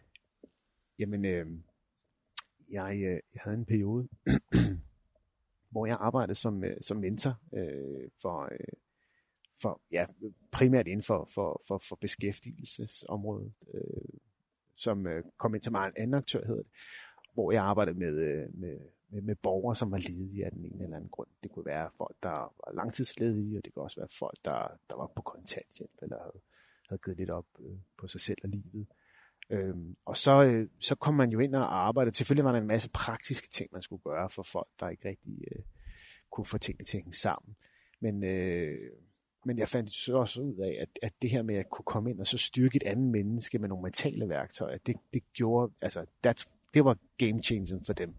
[1.00, 1.46] Jamen, øh,
[2.70, 4.08] jeg, øh, jeg havde en periode,
[5.72, 8.74] hvor jeg arbejdede som, øh, som mentor øh, for, øh,
[9.62, 10.06] for ja,
[10.52, 14.20] primært inden for, for, for, for beskæftigelsesområdet, øh,
[14.76, 16.72] som øh, kom ind til mig en anden aktør, hedder det,
[17.34, 18.80] hvor jeg arbejdede med, øh, med,
[19.10, 21.30] med, med borgere, som var ledige af den ene eller anden grund.
[21.44, 24.96] Det kunne være folk, der var langtidsledige, og det kunne også være folk, der, der
[24.96, 26.42] var på kontanthjælp, eller havde
[26.90, 28.88] havde givet lidt op øh, på sig selv og livet.
[29.50, 32.16] Øhm, og så, øh, så kom man jo ind og arbejdede.
[32.16, 35.34] Selvfølgelig var der en masse praktiske ting, man skulle gøre for folk, der ikke rigtig
[35.52, 35.64] øh,
[36.32, 37.56] kunne få tingene til at hænge sammen.
[38.00, 38.92] Men, øh,
[39.46, 42.10] men jeg fandt så også ud af, at, at det her med at kunne komme
[42.12, 46.06] ind og så styrke et andet menneske med nogle mentale værktøjer, det, det gjorde, altså,
[46.24, 48.16] that, det var game changing for dem.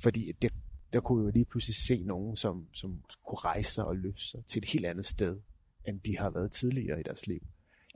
[0.00, 0.54] Fordi det,
[0.92, 4.44] der kunne jo lige pludselig se nogen, som, som kunne rejse sig og løfte sig
[4.46, 5.40] til et helt andet sted,
[5.88, 7.40] end de har været tidligere i deres liv.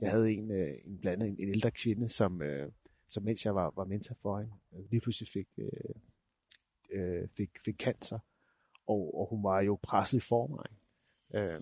[0.01, 2.71] Jeg havde en, øh, en blandet en, en ældre kvinde, som, øh,
[3.07, 5.69] som mens jeg var, var mentor for hende, øh, lige pludselig fik, øh,
[6.91, 8.19] øh, fik, fik cancer,
[8.87, 10.77] og, og hun var jo presset i forvejen.
[11.33, 11.61] Øh,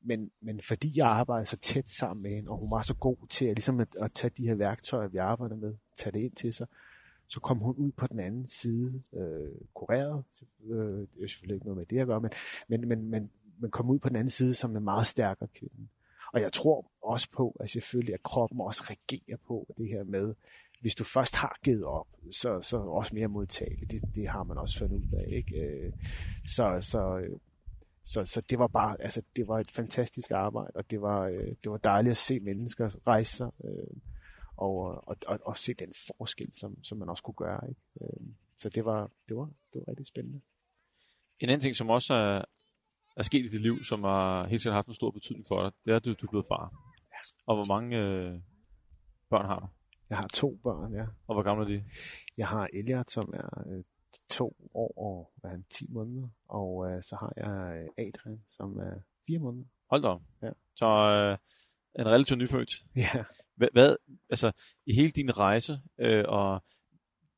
[0.00, 3.26] men, men fordi jeg arbejdede så tæt sammen med hende, og hun var så god
[3.28, 6.32] til at, ligesom at, at tage de her værktøjer, vi arbejder med, tage det ind
[6.32, 6.66] til sig,
[7.28, 10.24] så kom hun ud på den anden side, øh, kureret.
[10.64, 12.30] Øh, det er selvfølgelig ikke noget med det at gøre, men,
[12.68, 15.88] men, men, men, men kom ud på den anden side som en meget stærkere kvinde.
[16.34, 20.34] Og jeg tror også på, at selvfølgelig at kroppen også reagerer på det her med,
[20.80, 23.90] hvis du først har givet op, så, så også mere modtagelig.
[23.90, 25.24] Det, det har man også fundet ud af.
[25.28, 25.56] Ikke?
[25.56, 25.92] Øh,
[26.46, 27.22] så, så,
[28.04, 31.54] så, så det var bare, altså det var et fantastisk arbejde, og det var, øh,
[31.64, 33.96] det var dejligt at se mennesker rejse sig, øh,
[34.56, 37.60] og, og, og, og se den forskel, som, som man også kunne gøre.
[37.68, 37.80] Ikke?
[38.58, 40.40] Så det var, det var, det var rigtig spændende.
[41.40, 42.44] En anden ting, som også er,
[43.16, 45.72] er sket i dit liv, som har helt sikkert haft en stor betydning for dig,
[45.84, 46.72] det er, at du, du er blevet far.
[47.12, 47.18] Ja.
[47.46, 48.40] Og hvor mange øh,
[49.30, 49.66] børn har du?
[50.10, 51.04] Jeg har to børn, ja.
[51.26, 51.84] Og hvor gamle er de?
[52.36, 53.84] Jeg har Elliot, som er øh,
[54.30, 56.28] to år og hvad han, 10 måneder.
[56.48, 58.94] Og øh, så har jeg øh, Adrian, som er
[59.26, 59.66] fire måneder.
[59.90, 60.52] Hold da Ja.
[60.74, 61.38] Så øh,
[61.98, 62.84] en relativt nyfødt.
[62.96, 63.24] Ja.
[63.56, 63.96] Hvad, hvad,
[64.30, 64.52] altså,
[64.86, 66.62] i hele din rejse, øh, og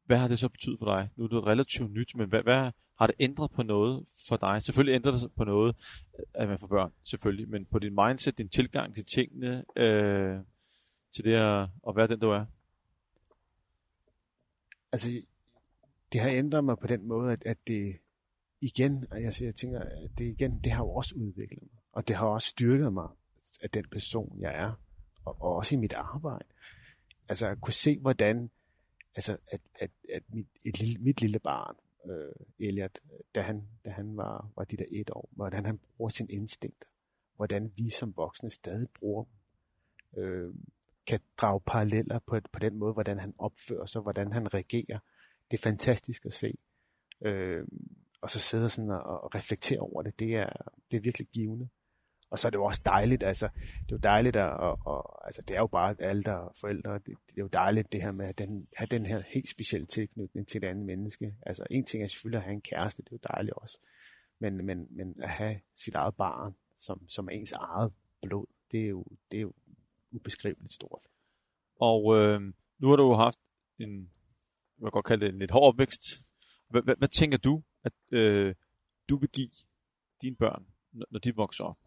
[0.06, 1.08] hvad har det så betydet for dig?
[1.16, 4.62] Nu er det relativt nyt, men hvad, hvad har det ændret på noget for dig?
[4.62, 5.76] Selvfølgelig ændrer det på noget,
[6.18, 10.38] øh, at man får børn, selvfølgelig, men på din mindset, din tilgang til tingene, øh,
[11.14, 12.44] til det at, at være den, du er?
[14.92, 15.22] Altså,
[16.12, 17.96] det har ændret mig på den måde, at, at det
[18.60, 22.16] igen, altså jeg tænker, at det igen, det har jo også udviklet mig, og det
[22.16, 23.08] har også styrket mig
[23.62, 24.72] af den person, jeg er,
[25.24, 26.44] og, og også i mit arbejde.
[27.28, 28.50] Altså at kunne se, hvordan,
[29.16, 31.76] altså at, at, at mit, et lille, mit lille barn,
[32.10, 33.00] øh, Elliot,
[33.34, 36.84] da han, da han var, var de der et år, hvordan han bruger sin instinkt,
[37.36, 40.54] hvordan vi som voksne stadig bruger dem, øh,
[41.06, 44.98] kan drage paralleller på, på den måde, hvordan han opfører sig, hvordan han reagerer.
[45.50, 46.58] Det er fantastisk at se.
[47.20, 47.66] Øh,
[48.20, 50.50] og så sidde sådan og, og reflektere over det, det er,
[50.90, 51.68] det er virkelig givende.
[52.30, 55.26] Og så er det jo også dejligt, altså, det er jo dejligt at, og, og,
[55.26, 58.02] altså, det er jo bare alle, der er forældre, det, det, er jo dejligt det
[58.02, 61.34] her med at den, have den her helt specielle tilknytning til et andet menneske.
[61.46, 63.78] Altså, en ting er selvfølgelig at have en kæreste, det er jo dejligt også.
[64.38, 68.84] Men, men, men at have sit eget barn, som, som er ens eget blod, det
[68.84, 69.52] er jo, det er jo
[70.10, 71.02] ubeskriveligt stort.
[71.80, 72.40] Og øh,
[72.78, 73.38] nu har du haft
[73.78, 74.10] en,
[74.78, 76.02] man kan godt kalde det en lidt hård opvækst.
[76.70, 78.54] Hvad, hvad, hvad tænker du, at øh,
[79.08, 79.50] du vil give
[80.22, 81.78] dine børn, når de vokser op?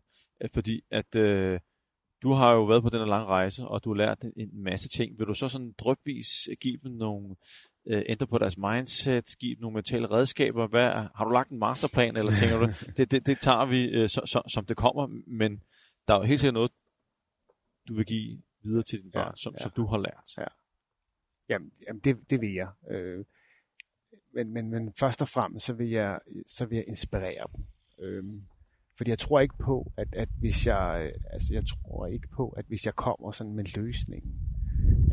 [0.53, 1.59] Fordi at øh,
[2.21, 4.89] du har jo været på den her lange rejse, og du har lært en masse
[4.89, 5.19] ting.
[5.19, 7.35] Vil du så sådan drøbvis give dem nogle,
[7.85, 10.67] øh, ændre på deres mindset, give dem nogle mentale redskaber?
[10.67, 14.09] Hvad, har du lagt en masterplan, eller tænker du, det, det, det tager vi, øh,
[14.09, 15.63] så, så, som det kommer, men
[16.07, 16.71] der er jo helt sikkert noget,
[17.87, 19.63] du vil give videre til dine børn, ja, som, ja.
[19.63, 20.37] som du har lært.
[20.37, 20.43] Ja.
[21.49, 22.69] Jamen, jamen det, det vil jeg.
[22.89, 23.25] Øh,
[24.33, 27.65] men, men, men først og fremmest, så vil jeg, så vil jeg inspirere dem.
[27.99, 28.23] Øh,
[28.99, 32.49] fordi jeg tror ikke på, at, at hvis jeg, øh, altså jeg tror ikke på,
[32.49, 34.33] at hvis jeg kommer sådan med løsningen,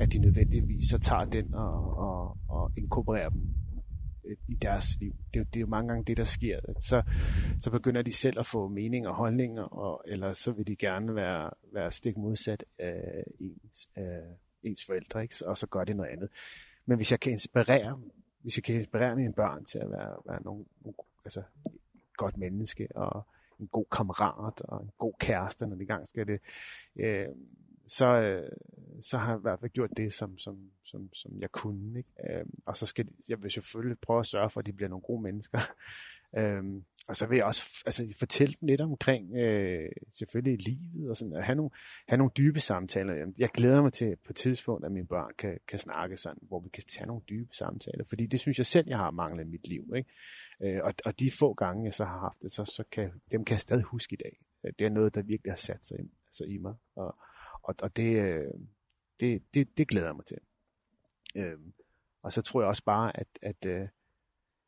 [0.00, 3.54] at de nødvendigvis så tager den og, og, og inkorporerer dem
[4.24, 5.12] øh, i deres liv.
[5.34, 6.60] Det er, jo, det er jo mange gange det, der sker.
[6.68, 7.02] At så,
[7.60, 11.14] så begynder de selv at få mening og holdninger, og, eller så vil de gerne
[11.14, 14.20] være, være stik modsat af ens, af
[14.62, 15.34] ens forældre, ikke?
[15.46, 16.28] og så gør det noget andet.
[16.86, 17.98] Men hvis jeg kan inspirere
[18.42, 21.42] hvis jeg kan inspirere mine børn til at være, være nogle, nogle altså,
[22.16, 23.26] godt menneske, og
[23.60, 26.40] en god kammerat, og en god kæreste, når de gang skal det,
[26.96, 27.28] øh,
[27.88, 28.50] så, øh,
[29.02, 31.98] så har jeg i hvert fald gjort det, som, som, som, som jeg kunne.
[31.98, 32.10] Ikke?
[32.30, 34.88] Øh, og så skal de, jeg vil selvfølgelig prøve at sørge for, at de bliver
[34.88, 35.58] nogle gode mennesker.
[36.38, 41.16] Øhm, og så vil jeg også altså, fortælle dem lidt omkring øh, selvfølgelig livet og
[41.16, 41.70] sådan, at have nogle,
[42.08, 43.32] have nogle dybe samtaler.
[43.38, 46.60] Jeg glæder mig til på et tidspunkt, at mine børn kan, kan snakke sådan, hvor
[46.60, 49.48] vi kan tage nogle dybe samtaler, fordi det synes jeg selv, jeg har manglet i
[49.48, 49.92] mit liv.
[49.96, 50.10] Ikke?
[50.60, 53.44] Øh, og, og de få gange, jeg så har haft det, så, så kan, dem
[53.44, 54.38] kan jeg stadig huske i dag.
[54.64, 57.16] Øh, det er noget, der virkelig har sat sig i, altså i mig, og,
[57.62, 58.44] og, og det, øh,
[59.20, 60.38] det, det, det glæder jeg mig til.
[61.36, 61.58] Øh,
[62.22, 63.88] og så tror jeg også bare, at, at øh,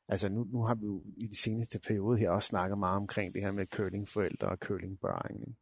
[0.09, 3.35] Altså nu, nu har vi jo i de seneste periode her også snakket meget omkring
[3.35, 5.41] det her med curlingforældre og curlingbørn.
[5.41, 5.55] Ikke?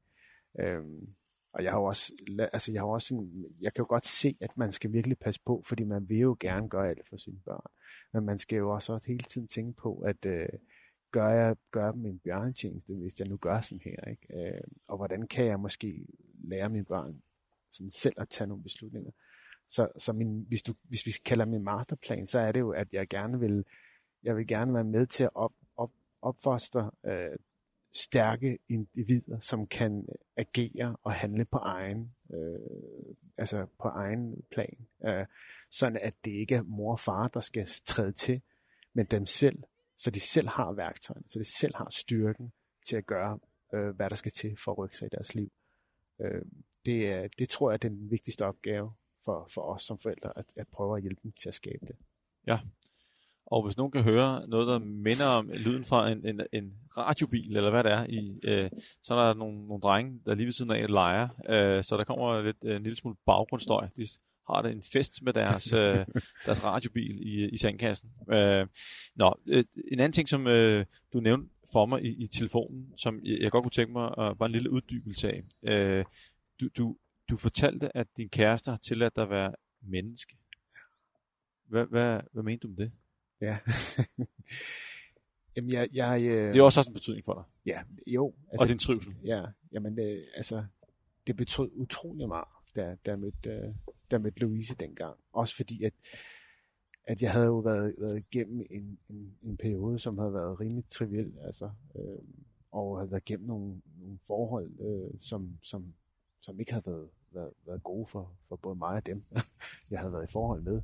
[0.60, 1.08] Øhm,
[1.52, 2.12] og jeg har jo også,
[2.52, 5.40] altså jeg har også en, jeg kan jo godt se, at man skal virkelig passe
[5.46, 7.70] på, fordi man vil jo gerne gøre alt for sine børn.
[8.12, 10.48] Men man skal jo også, også hele tiden tænke på, at øh,
[11.10, 14.10] gør jeg gør dem en bjørnetjeneste, hvis jeg nu gør sådan her.
[14.10, 14.26] Ikke?
[14.34, 16.06] Øh, og hvordan kan jeg måske
[16.44, 17.22] lære mine børn
[17.70, 19.10] sådan selv at tage nogle beslutninger.
[19.68, 22.94] Så, så min, hvis, du, hvis vi kalder min masterplan, så er det jo, at
[22.94, 23.64] jeg gerne vil
[24.22, 25.90] jeg vil gerne være med til at op, op,
[26.22, 27.36] opfostre øh,
[27.94, 34.88] stærke individer, som kan agere og handle på egen, øh, altså på egen plan.
[35.06, 35.26] Øh,
[35.70, 38.42] sådan at det ikke er mor og far, der skal træde til,
[38.92, 39.62] men dem selv,
[39.96, 42.52] så de selv har værktøjerne, så de selv har styrken
[42.88, 43.38] til at gøre,
[43.74, 45.52] øh, hvad der skal til for at rykke sig i deres liv.
[46.20, 46.42] Øh,
[46.86, 48.92] det, det tror jeg er den vigtigste opgave
[49.24, 51.96] for, for os som forældre, at, at prøve at hjælpe dem til at skabe det.
[52.46, 52.58] Ja,
[53.46, 57.56] og hvis nogen kan høre noget, der minder om lyden fra en, en, en radiobil,
[57.56, 58.70] eller hvad det er, i, øh,
[59.02, 61.28] så er der nogle, nogle drenge, der lige ved siden af leger.
[61.48, 63.88] Øh, så der kommer lidt, øh, en lille smule baggrundsstøj.
[63.96, 64.06] De
[64.50, 66.06] har det en fest med deres, øh,
[66.46, 68.10] deres radiobil i, i sandkassen.
[68.32, 68.66] Øh,
[69.14, 73.20] nå, øh, en anden ting, som øh, du nævnte for mig i, i telefonen, som
[73.24, 75.42] jeg, jeg godt kunne tænke mig at bare en lille uddybelse af.
[75.62, 76.04] Øh,
[76.60, 76.96] du, du,
[77.30, 80.36] du fortalte, at din kæreste har tilladt dig at være menneske.
[81.68, 82.92] Hvad, hvad, hvad mente du med det?
[83.40, 83.58] Ja.
[85.56, 88.34] Jamen, jeg, jeg, øh, Det er også også en betydning for dig, ja, jo.
[88.50, 89.14] altså, og din trivsel.
[89.24, 90.64] Ja, jamen, øh, altså,
[91.26, 93.74] det betød utrolig meget, da, da, jeg mødte, øh,
[94.10, 95.16] da mødte Louise dengang.
[95.32, 95.92] Også fordi, at,
[97.04, 100.88] at jeg havde jo været, været igennem en, en, en periode, som havde været rimelig
[100.90, 102.18] triviel, altså, øh,
[102.70, 105.94] og havde været igennem nogle, nogle forhold, øh, som, som,
[106.40, 109.24] som ikke havde været, været, været gode for, for både mig og dem,
[109.90, 110.82] jeg havde været i forhold med.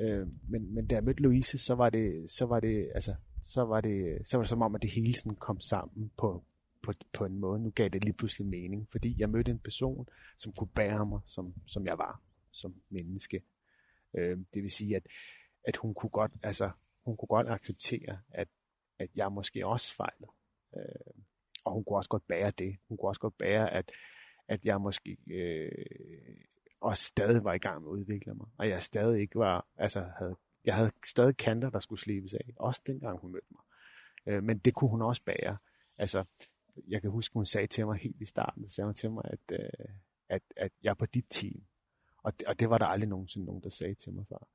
[0.00, 3.62] Øh, men, men da jeg mødte Louise, så var det, så var det, altså, så
[3.62, 6.44] var det, så var det som om, at det hele sådan kom sammen på,
[6.82, 7.62] på, på en måde.
[7.62, 11.20] Nu gav det lige pludselig mening, fordi jeg mødte en person, som kunne bære mig,
[11.26, 12.22] som, som jeg var,
[12.52, 13.42] som menneske.
[14.14, 15.06] Øh, det vil sige, at,
[15.64, 16.70] at hun kunne godt, altså,
[17.04, 18.48] hun kunne godt acceptere, at,
[18.98, 20.32] at jeg måske også fejlede.
[20.76, 21.22] Øh,
[21.64, 22.76] og hun kunne også godt bære det.
[22.88, 23.92] Hun kunne også godt bære, at,
[24.48, 25.86] at jeg måske øh,
[26.82, 28.46] og stadig var i gang med at udvikle mig.
[28.58, 32.54] Og jeg stadig ikke var, altså havde, jeg havde stadig kanter, der skulle slibes af.
[32.56, 33.62] Også dengang hun mødte mig.
[34.26, 35.56] Øh, men det kunne hun også bære.
[35.98, 36.24] Altså,
[36.88, 39.24] jeg kan huske, hun sagde til mig helt i starten, så sagde hun til mig,
[39.24, 39.88] at, øh,
[40.28, 41.62] at, at jeg er på dit team.
[42.22, 44.48] Og det, og det var der aldrig nogensinde nogen, der sagde til mig før.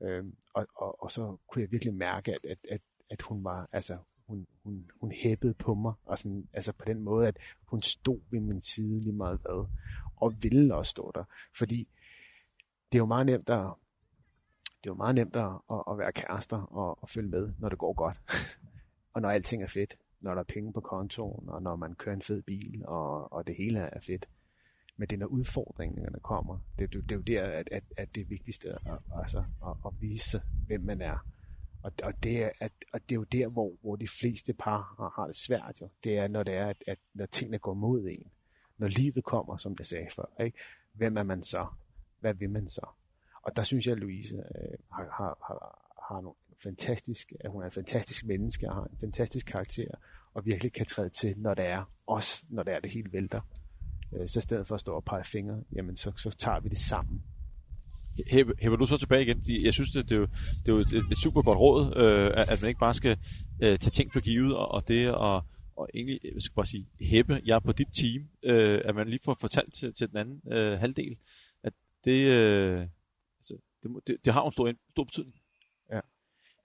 [0.00, 3.68] Øhm, og, og, og så kunne jeg virkelig mærke, at, at, at, at hun var,
[3.72, 7.82] altså, hun, hun, hun hæppede på mig, og sådan, altså på den måde, at hun
[7.82, 9.68] stod ved min side lige meget hvad,
[10.16, 11.24] og ville også stå der.
[11.54, 11.88] Fordi
[12.92, 13.66] det er jo meget nemt at,
[14.64, 15.52] det er jo meget nemt at,
[15.90, 18.20] at, være kærester og, og følge med, når det går godt.
[19.14, 19.96] og når alting er fedt.
[20.20, 23.46] Når der er penge på kontoen, og når man kører en fed bil, og, og
[23.46, 24.28] det hele er fedt.
[24.96, 26.58] Men det er når udfordringerne kommer.
[26.78, 29.76] Det, det, det er jo der, at, at, at det er vigtigste at, altså, at,
[29.86, 31.26] at vise, hvem man er.
[31.82, 34.94] Og, og, det er, at, og det er jo der, hvor, hvor de fleste par
[34.98, 35.80] har, har det svært.
[35.80, 35.88] Jo.
[36.04, 38.30] Det er, når det er, at, at når tingene går mod en.
[38.78, 40.42] Når livet kommer, som jeg sagde før.
[40.44, 40.58] Ikke?
[40.92, 41.66] Hvem er man så?
[42.20, 42.86] Hvad vil man så?
[43.42, 47.62] Og der synes jeg, at Louise øh, har, har, har, har nogle fantastisk, at hun
[47.62, 49.88] er en fantastisk menneske og har en fantastisk karakter,
[50.34, 53.40] og virkelig kan træde til, når det er, også når det er, det helt vælter.
[54.12, 56.68] Øh, så i stedet for at stå og pege fingre, jamen så, så tager vi
[56.68, 57.22] det sammen.
[58.30, 59.38] Hæber, du så tilbage igen?
[59.38, 60.26] Fordi jeg synes, det, det, er, jo,
[60.66, 63.18] det er jo et, et super godt råd, øh, at man ikke bare skal
[63.62, 65.42] øh, tage ting for givet, og, og det at
[65.76, 69.08] og egentlig, jeg skal bare sige, hæppe, jeg er på dit team, øh, at man
[69.08, 71.16] lige får fortalt til, til den anden øh, halvdel,
[71.62, 71.72] at
[72.04, 72.86] det, øh,
[73.38, 75.34] altså, det, det, det har en stor, stor betydning.
[75.90, 76.00] Ja.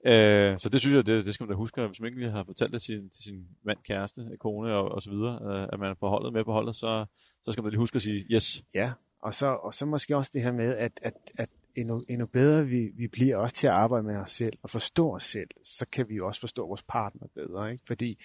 [0.05, 2.31] Øh, så det synes jeg, det, det skal man da huske, hvis man ikke lige
[2.31, 5.69] har fortalt det til, sin, til sin mand, kæreste, kone og, og så videre, øh,
[5.73, 7.05] at man er på holdet med på holdet, så,
[7.45, 8.63] så skal man lige huske at sige yes.
[8.73, 8.91] Ja,
[9.21, 12.65] og så, og så måske også det her med, at, at, at endnu, endnu bedre
[12.65, 15.85] vi, vi bliver også til at arbejde med os selv og forstå os selv, så
[15.91, 17.71] kan vi jo også forstå vores partner bedre.
[17.71, 17.83] Ikke?
[17.87, 18.19] Fordi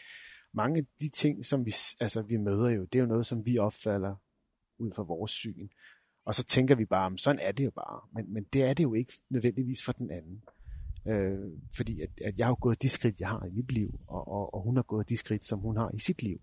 [0.53, 3.47] mange af de ting, som vi, altså, vi møder jo, det er jo noget, som
[3.47, 4.14] vi opfatter
[4.78, 5.68] ud fra vores syn.
[6.24, 8.01] Og så tænker vi bare, sådan er det jo bare.
[8.14, 10.42] Men, men det er det jo ikke nødvendigvis for den anden.
[11.07, 14.28] Øh, fordi at, at jeg har gået de skridt, jeg har i mit liv, og,
[14.28, 16.40] og, og hun har gået de skridt, som hun har i sit liv.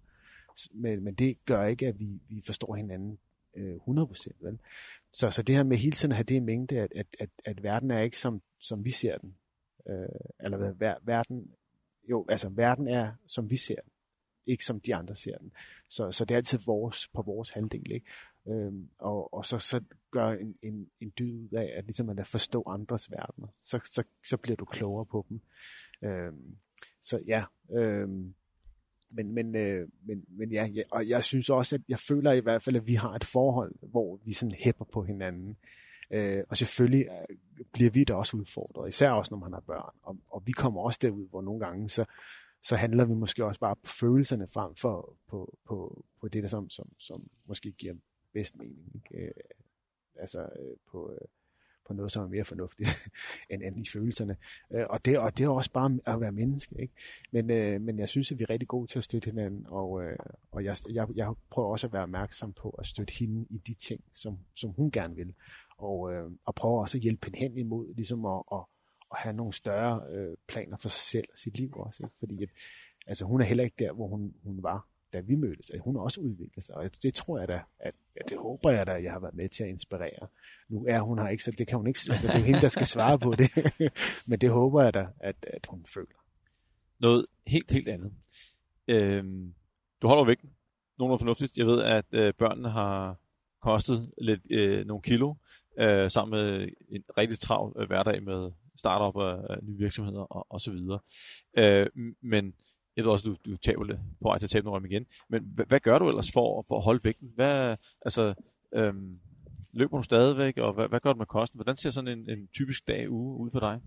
[0.73, 3.19] Men, men det gør ikke, at vi, vi forstår hinanden
[3.55, 4.27] øh, 100%.
[4.39, 4.59] Vel?
[5.13, 7.29] Så, så det her med hele tiden at have det i mængde, at, at, at,
[7.45, 9.35] at verden er ikke som, som vi ser den.
[9.89, 10.07] Øh,
[10.39, 11.51] eller hvad, ver, verden,
[12.09, 13.91] jo, altså verden er, som vi ser den.
[14.45, 15.51] Ikke som de andre ser den.
[15.89, 17.91] Så, så det er altid vores, på vores halvdel.
[17.91, 18.05] Ikke?
[18.47, 19.81] Øhm, og, og så, så
[20.11, 23.47] gør en, en, en dyd ud af, at ligesom at forstå andres verdener.
[23.61, 25.41] Så, så, så bliver du klogere på dem.
[26.03, 26.57] Øhm,
[27.01, 28.33] så ja, øhm,
[29.09, 32.39] men, men, øh, men, men ja, ja, og jeg synes også, at jeg føler i
[32.39, 35.57] hvert fald, at vi har et forhold, hvor vi sådan hæpper på hinanden.
[36.11, 37.37] Øh, og selvfølgelig øh,
[37.73, 39.95] bliver vi da også udfordret, især også når man har børn.
[40.03, 42.05] Og, og vi kommer også derud, hvor nogle gange, så,
[42.64, 46.49] så handler vi måske også bare på følelserne frem for på, på, på det, der
[46.49, 47.93] som, som, som måske giver
[48.34, 48.91] bedst mening.
[48.95, 49.26] Ikke?
[49.26, 49.32] Øh,
[50.20, 51.28] altså øh, på, øh,
[51.88, 52.89] på noget, som er mere fornuftigt
[53.51, 54.38] end, end i følelserne.
[54.72, 56.76] Øh, og, det, og det er også bare at være menneske.
[56.82, 56.93] Ikke?
[57.32, 60.03] Men, øh, men jeg synes, at vi er rigtig gode til at støtte hinanden, og,
[60.03, 60.18] øh,
[60.51, 63.74] og jeg, jeg, jeg prøver også at være opmærksom på at støtte hende i de
[63.74, 65.34] ting, som, som hun gerne vil.
[65.78, 68.66] Og, øh, og prøver også at hjælpe hende hen imod ligesom at, at,
[69.14, 72.03] at have nogle større øh, planer for sig selv og sit liv også.
[72.03, 72.16] Ikke?
[72.20, 72.49] Fordi at,
[73.07, 75.95] altså, hun er heller ikke der, hvor hun, hun var da vi mødtes, at hun
[75.97, 76.76] også udviklet sig.
[76.76, 77.93] Og det tror jeg da, at,
[78.30, 80.28] det håber jeg da, at jeg har været med til at inspirere.
[80.70, 82.68] Nu er hun her ikke, så det kan hun ikke, altså det er hende, der
[82.68, 83.49] skal svare på det.
[84.28, 86.24] Men det håber jeg da, at, at hun føler.
[86.99, 88.14] Noget helt, helt andet.
[88.88, 89.53] Øhm,
[90.01, 90.49] du holder vægten.
[90.99, 91.57] Nogenlunde fornuftigt.
[91.57, 93.16] Jeg ved, at øh, børnene har
[93.61, 95.34] kostet lidt øh, nogle kilo,
[95.80, 100.47] øh, sammen med en rigtig travl øh, hverdag med startup og af nye virksomheder og,
[100.49, 100.99] og så videre.
[101.57, 101.88] Øh,
[102.21, 102.53] men
[102.95, 105.05] jeg ved også, du, du taber det på vej til at tabe nogle igen.
[105.30, 107.32] Men hvad, hvad gør du ellers for, for at holde vægten?
[107.36, 108.34] Hvad, altså,
[108.74, 109.19] øhm,
[109.71, 111.57] løber du stadigvæk, og hvad, hvad gør du med kosten?
[111.57, 113.82] Hvordan ser sådan en, en typisk dag uge ud for dig?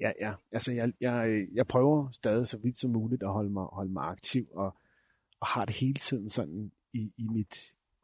[0.00, 0.34] Ja, ja.
[0.52, 4.04] Altså, jeg, jeg, jeg prøver stadig så vidt som muligt at holde mig, holde mig
[4.04, 4.76] aktiv, og,
[5.40, 7.56] og har det hele tiden sådan i, i, mit,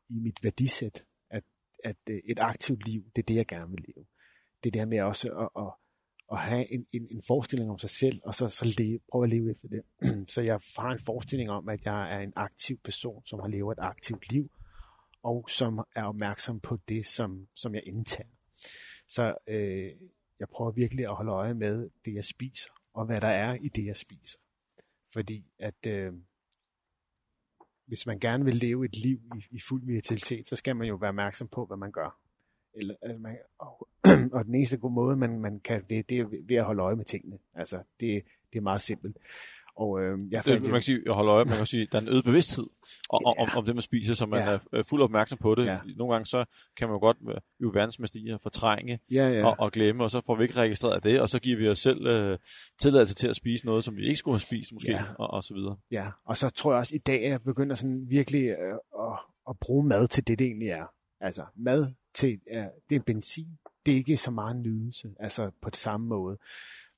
[0.09, 1.45] i mit værdisæt, at,
[1.85, 4.07] at øh, et aktivt liv, det er det, jeg gerne vil leve.
[4.65, 5.73] Det er det her med også at, at,
[6.33, 9.31] at have en, en, en forestilling om sig selv, og så, så leve, prøve at
[9.31, 9.83] leve efter det.
[10.35, 13.79] så jeg har en forestilling om, at jeg er en aktiv person, som har levet
[13.79, 14.51] et aktivt liv,
[15.23, 18.29] og som er opmærksom på det, som, som jeg indtager.
[19.09, 19.93] Så øh,
[20.41, 23.69] jeg prøver virkelig at holde øje med det, jeg spiser, og hvad der er i
[23.69, 24.39] det, jeg spiser.
[25.13, 26.13] Fordi at øh,
[27.87, 30.95] hvis man gerne vil leve et liv i, i fuld vitalitet, så skal man jo
[30.95, 32.21] være opmærksom på, hvad man gør.
[32.77, 33.89] Eller, altså man, og,
[34.37, 36.97] og den eneste gode måde, man, man kan, det, det er ved at holde øje
[36.97, 37.39] med tingene.
[37.55, 38.23] Altså, det,
[38.53, 39.17] det er meget simpelt.
[39.77, 42.03] Og, øh, jeg det, man kan sige, at holde øje, man kan sige, der er
[42.03, 42.67] en øget bevidsthed
[43.11, 43.43] om, ja.
[43.43, 44.79] om, om det, man spiser, så man ja.
[44.79, 45.67] er fuld opmærksom på det.
[45.67, 45.79] Ja.
[45.97, 46.45] Nogle gange så
[46.77, 47.17] kan man jo godt
[47.63, 49.47] jo verdensmester i at fortrænge ja, ja.
[49.47, 51.79] Og, og glemme, og så får vi ikke registreret det, og så giver vi os
[51.79, 52.39] selv øh,
[52.81, 55.05] tilladelse til at spise noget, som vi ikke skulle have spist måske, ja.
[55.19, 55.77] og, og så videre.
[55.91, 59.19] Ja, og så tror jeg også i dag, at jeg begynder sådan virkelig øh, at,
[59.49, 60.87] at bruge mad til det, det egentlig er.
[61.21, 65.71] Altså mad til, ja, det er benzin, det er ikke så meget nydelse, altså på
[65.71, 66.39] det samme måde.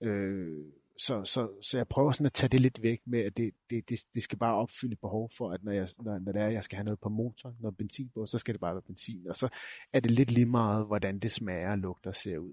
[0.02, 0.64] Øh,
[0.98, 3.88] så, så, så jeg prøver sådan at tage det lidt væk med, at det, det,
[3.90, 6.64] det, det skal bare opfylde behov for, at når, jeg, når, når det er, jeg
[6.64, 9.28] skal have noget på motor, noget benzin på, så skal det bare være benzin.
[9.28, 9.48] Og så
[9.92, 12.52] er det lidt lige meget, hvordan det smager, lugter og ser ud.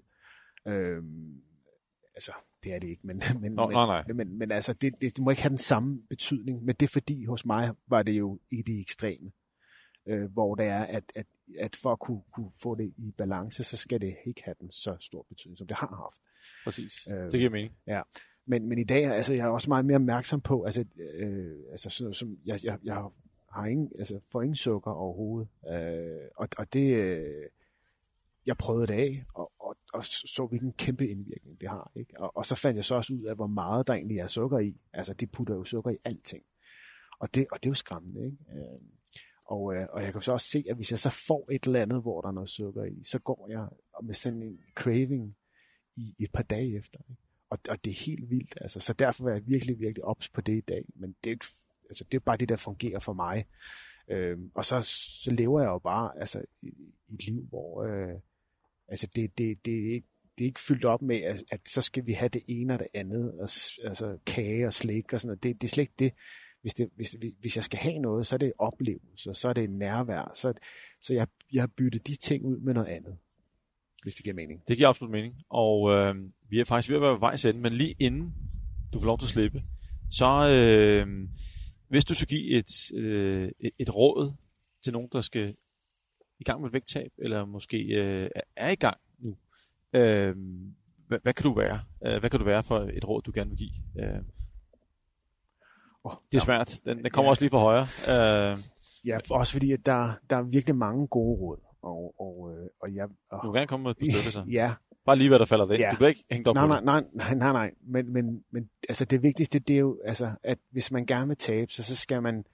[0.66, 1.42] Øhm,
[2.14, 2.32] altså,
[2.64, 4.12] det er det ikke, men, men, Nå, men, nej, nej.
[4.14, 6.92] men, men altså, det, det, det må ikke have den samme betydning, men det er
[6.92, 9.32] fordi, hos mig var det jo i det ekstreme,
[10.06, 11.26] øh, hvor det er, at, at,
[11.58, 14.70] at for at kunne, kunne få det i balance, så skal det ikke have den
[14.70, 16.20] så stor betydning, som det har haft.
[16.64, 17.72] Præcis, øh, det giver mening.
[17.86, 18.02] Ja,
[18.46, 21.90] men, men i dag, altså, jeg er også meget mere opmærksom på, altså, øh, altså
[21.90, 23.04] sådan, som, jeg, jeg, jeg
[23.50, 25.48] har ingen, altså, får ingen sukker overhovedet.
[25.72, 27.50] Øh, og, og det, øh,
[28.46, 31.92] jeg prøvede det af, og, og, og så hvilken kæmpe indvirkning det har.
[31.96, 32.20] Ikke?
[32.20, 34.58] Og, og så fandt jeg så også ud af, hvor meget der egentlig er sukker
[34.58, 34.80] i.
[34.92, 36.44] Altså, de putter jo sukker i alting.
[37.18, 38.24] Og det, og det er jo skræmmende.
[38.24, 38.36] Ikke?
[38.52, 38.78] Øh,
[39.46, 41.82] og, øh, og jeg kan så også se, at hvis jeg så får et eller
[41.82, 43.68] andet, hvor der er noget sukker i, så går jeg
[44.02, 45.36] med sådan en craving
[45.96, 47.00] i et par dage efter.
[47.10, 47.22] Ikke?
[47.50, 48.58] Og, og det er helt vildt.
[48.60, 50.84] Altså, så derfor er jeg virkelig, virkelig ops på det i dag.
[50.94, 51.46] Men det er, ikke,
[51.88, 53.46] altså, det er bare det, der fungerer for mig.
[54.08, 54.82] Øh, og så,
[55.24, 56.68] så lever jeg jo bare altså, i,
[57.08, 58.20] i et liv, hvor øh,
[58.88, 61.82] altså, det, det, det, er ikke, det er ikke fyldt op med, at, at så
[61.82, 63.48] skal vi have det ene og det andet, og,
[63.88, 65.42] altså kage og slik og sådan noget.
[65.42, 66.12] Det, det er slet ikke det.
[66.66, 69.70] Hvis, det, hvis, hvis jeg skal have noget, så er det oplevelse, så er det
[69.70, 70.32] nærvær.
[70.34, 70.52] Så,
[71.00, 73.16] så jeg, jeg har byttet de ting ud med noget andet
[74.02, 74.62] hvis det giver mening.
[74.68, 76.14] Det giver absolut mening, og øh,
[76.48, 78.34] vi er faktisk ved at være ved vejs ende, men lige inden
[78.92, 79.62] du får lov til at slippe,
[80.10, 81.28] så øh,
[81.88, 84.32] hvis du skal give et, øh, et, et råd
[84.84, 85.54] til nogen, der skal
[86.38, 89.36] i gang med et vægttab, eller måske øh, er i gang nu,
[89.92, 90.36] øh,
[91.06, 91.80] hvad, hvad kan du være?
[92.06, 94.04] Øh, hvad kan du være for et råd, du gerne vil give?
[94.04, 94.22] Øh,
[96.06, 96.80] Oh, det er svært.
[96.84, 97.30] Den, den kommer ja.
[97.30, 97.86] også lige fra højre.
[98.52, 98.58] Øh,
[99.06, 101.58] ja, også fordi at der, der er virkelig mange gode råd.
[101.82, 104.44] Og, og, øh, og jeg, og, du kan gerne komme med et stykker så.
[104.50, 104.74] Ja.
[105.06, 105.80] Bare lige hvad der falder væk.
[105.80, 105.88] Ja.
[105.90, 107.70] Du bliver ikke hængt op nej, på nej, nej, nej, nej, nej.
[107.86, 111.36] Men, men, men altså det vigtigste, det er jo, altså, at hvis man gerne vil
[111.36, 112.44] tabe sig, så skal man,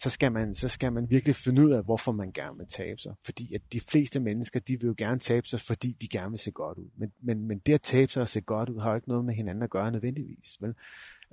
[0.00, 3.00] så skal man, så skal man virkelig finde ud af, hvorfor man gerne vil tabe
[3.00, 3.14] sig.
[3.24, 6.38] Fordi at de fleste mennesker, de vil jo gerne tabe sig, fordi de gerne vil
[6.38, 6.90] se godt ud.
[6.96, 9.24] Men, men, men det at tabe sig og se godt ud, har jo ikke noget
[9.24, 10.56] med hinanden at gøre nødvendigvis.
[10.60, 10.74] Vel?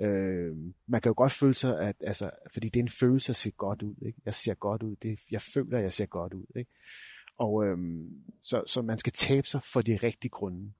[0.02, 3.36] Øh, man kan jo godt føle sig, at, altså, fordi det er en følelse at
[3.36, 3.96] se godt ud.
[4.06, 4.22] Ikke?
[4.26, 4.96] Jeg ser godt ud.
[4.96, 6.46] Det, jeg føler, at jeg ser godt ud.
[6.56, 6.72] Ikke?
[7.38, 10.72] Og øhm, så, så man skal tabe sig for de rigtige grunde.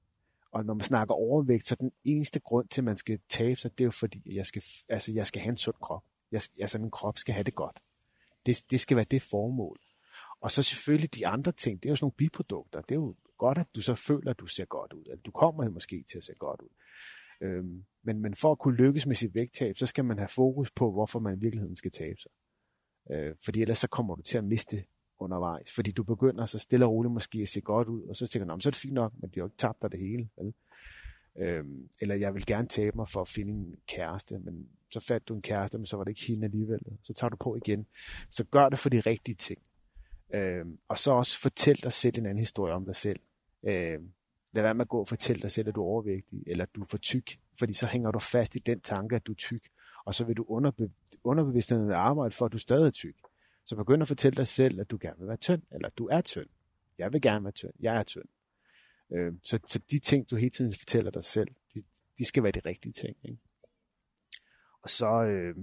[0.52, 3.78] Og når man snakker overvægt, så den eneste grund til, at man skal tabe sig,
[3.78, 6.04] det er jo fordi, jeg skal, altså, jeg skal have en sund krop.
[6.32, 7.80] Jeg, altså min krop skal have det godt.
[8.46, 9.80] Det, det skal være det formål.
[10.40, 12.80] Og så selvfølgelig de andre ting, det er jo sådan nogle biprodukter.
[12.80, 15.04] Det er jo godt, at du så føler, at du ser godt ud.
[15.12, 16.68] At du kommer måske til at se godt ud.
[17.42, 20.70] Øhm, men, men for at kunne lykkes med sit vægttab, så skal man have fokus
[20.70, 22.30] på, hvorfor man i virkeligheden skal tabe sig.
[23.10, 24.84] Øh, fordi ellers så kommer du til at miste
[25.18, 25.72] undervejs.
[25.74, 28.54] Fordi du begynder så stille og roligt måske at se godt ud, og så tænker
[28.54, 30.28] du, så er det fint nok, men de har jo ikke tabt dig det hele.
[30.36, 30.54] Vel?
[31.38, 35.28] Øhm, eller jeg vil gerne tabe mig for at finde en kæreste, men så fandt
[35.28, 36.80] du en kæreste, men så var det ikke hende alligevel.
[37.02, 37.86] Så tager du på igen.
[38.30, 39.62] Så gør det for de rigtige ting.
[40.34, 43.20] Øhm, og så også fortæl dig selv en anden historie om dig selv.
[43.62, 44.12] Øhm,
[44.52, 46.74] lad være med at gå og fortælle dig selv, at du er overvægtig, eller at
[46.74, 49.36] du er for tyk, fordi så hænger du fast i den tanke, at du er
[49.36, 49.68] tyk,
[50.04, 53.16] og så vil du underbe- underbevidstheden arbejde for, at du stadig er tyk.
[53.64, 56.06] Så begynd at fortælle dig selv, at du gerne vil være tynd, eller at du
[56.06, 56.48] er tynd.
[56.98, 57.72] Jeg vil gerne være tynd.
[57.80, 58.28] Jeg er tynd.
[59.12, 61.82] Øh, så, så de ting, du hele tiden fortæller dig selv, de,
[62.18, 63.16] de skal være de rigtige ting.
[63.24, 63.38] Ikke?
[64.82, 65.22] Og så...
[65.22, 65.54] Øh,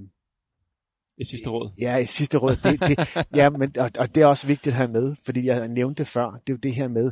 [1.18, 1.72] et sidste råd.
[1.78, 2.56] Ja, et sidste råd.
[2.56, 5.68] Det, det, ja, men, og, og det er også vigtigt at have med, fordi jeg
[5.68, 6.32] nævnte det før.
[6.32, 7.12] Det er jo det her med,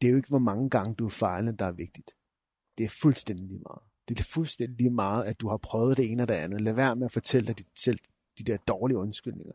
[0.00, 2.10] det er jo ikke, hvor mange gange du er fejlet, der er vigtigt.
[2.78, 3.82] Det er fuldstændig lige meget.
[4.08, 6.60] Det er fuldstændig lige meget, at du har prøvet det ene og det andet.
[6.60, 7.98] Lad være med at fortælle dig selv
[8.38, 9.52] de der dårlige undskyldninger.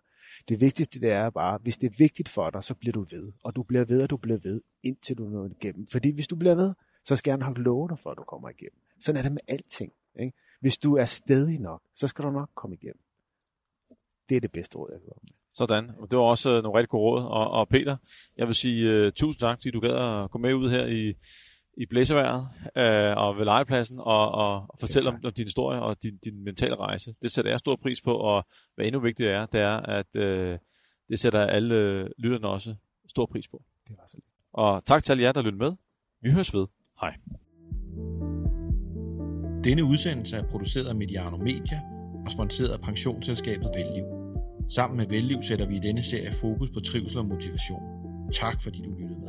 [0.47, 3.33] Det vigtigste det er bare, hvis det er vigtigt for dig, så bliver du ved.
[3.43, 5.87] Og du bliver ved, og du bliver ved, indtil du når igennem.
[5.87, 6.73] Fordi hvis du bliver ved,
[7.03, 8.79] så skal jeg nok love dig for, at du kommer igennem.
[8.99, 9.93] Sådan er det med alting.
[10.19, 10.33] Ikke?
[10.59, 13.01] Hvis du er stedig nok, så skal du nok komme igennem.
[14.29, 15.31] Det er det bedste råd, jeg kan med.
[15.57, 17.23] Sådan, og det var også uh, nogle rigtig gode råd.
[17.23, 17.97] Og, og Peter,
[18.37, 21.13] jeg vil sige uh, tusind tak, fordi du gad at gå med ud her i,
[21.77, 26.03] i blæseværet uh, og ved legepladsen og, og, og fortælle om, om din historie og
[26.03, 27.15] din, din mentale rejse.
[27.21, 28.45] Det sætter jeg stor pris på, og
[28.75, 30.57] hvad endnu vigtigere er, det er, at uh,
[31.09, 32.75] det sætter alle uh, lytterne også
[33.09, 33.63] stor pris på.
[33.87, 34.25] Det var så lidt.
[34.53, 35.71] Og tak til alle jer, der lyttede med.
[36.21, 36.67] Vi høres ved.
[37.01, 37.15] Hej.
[39.63, 41.81] Denne udsendelse er produceret af Mediano Media
[42.25, 44.24] og sponsoreret af pensionsselskabet Velliv.
[44.69, 47.81] Sammen med Velliv sætter vi i denne serie fokus på trivsel og motivation.
[48.33, 49.24] Tak fordi du lyttede.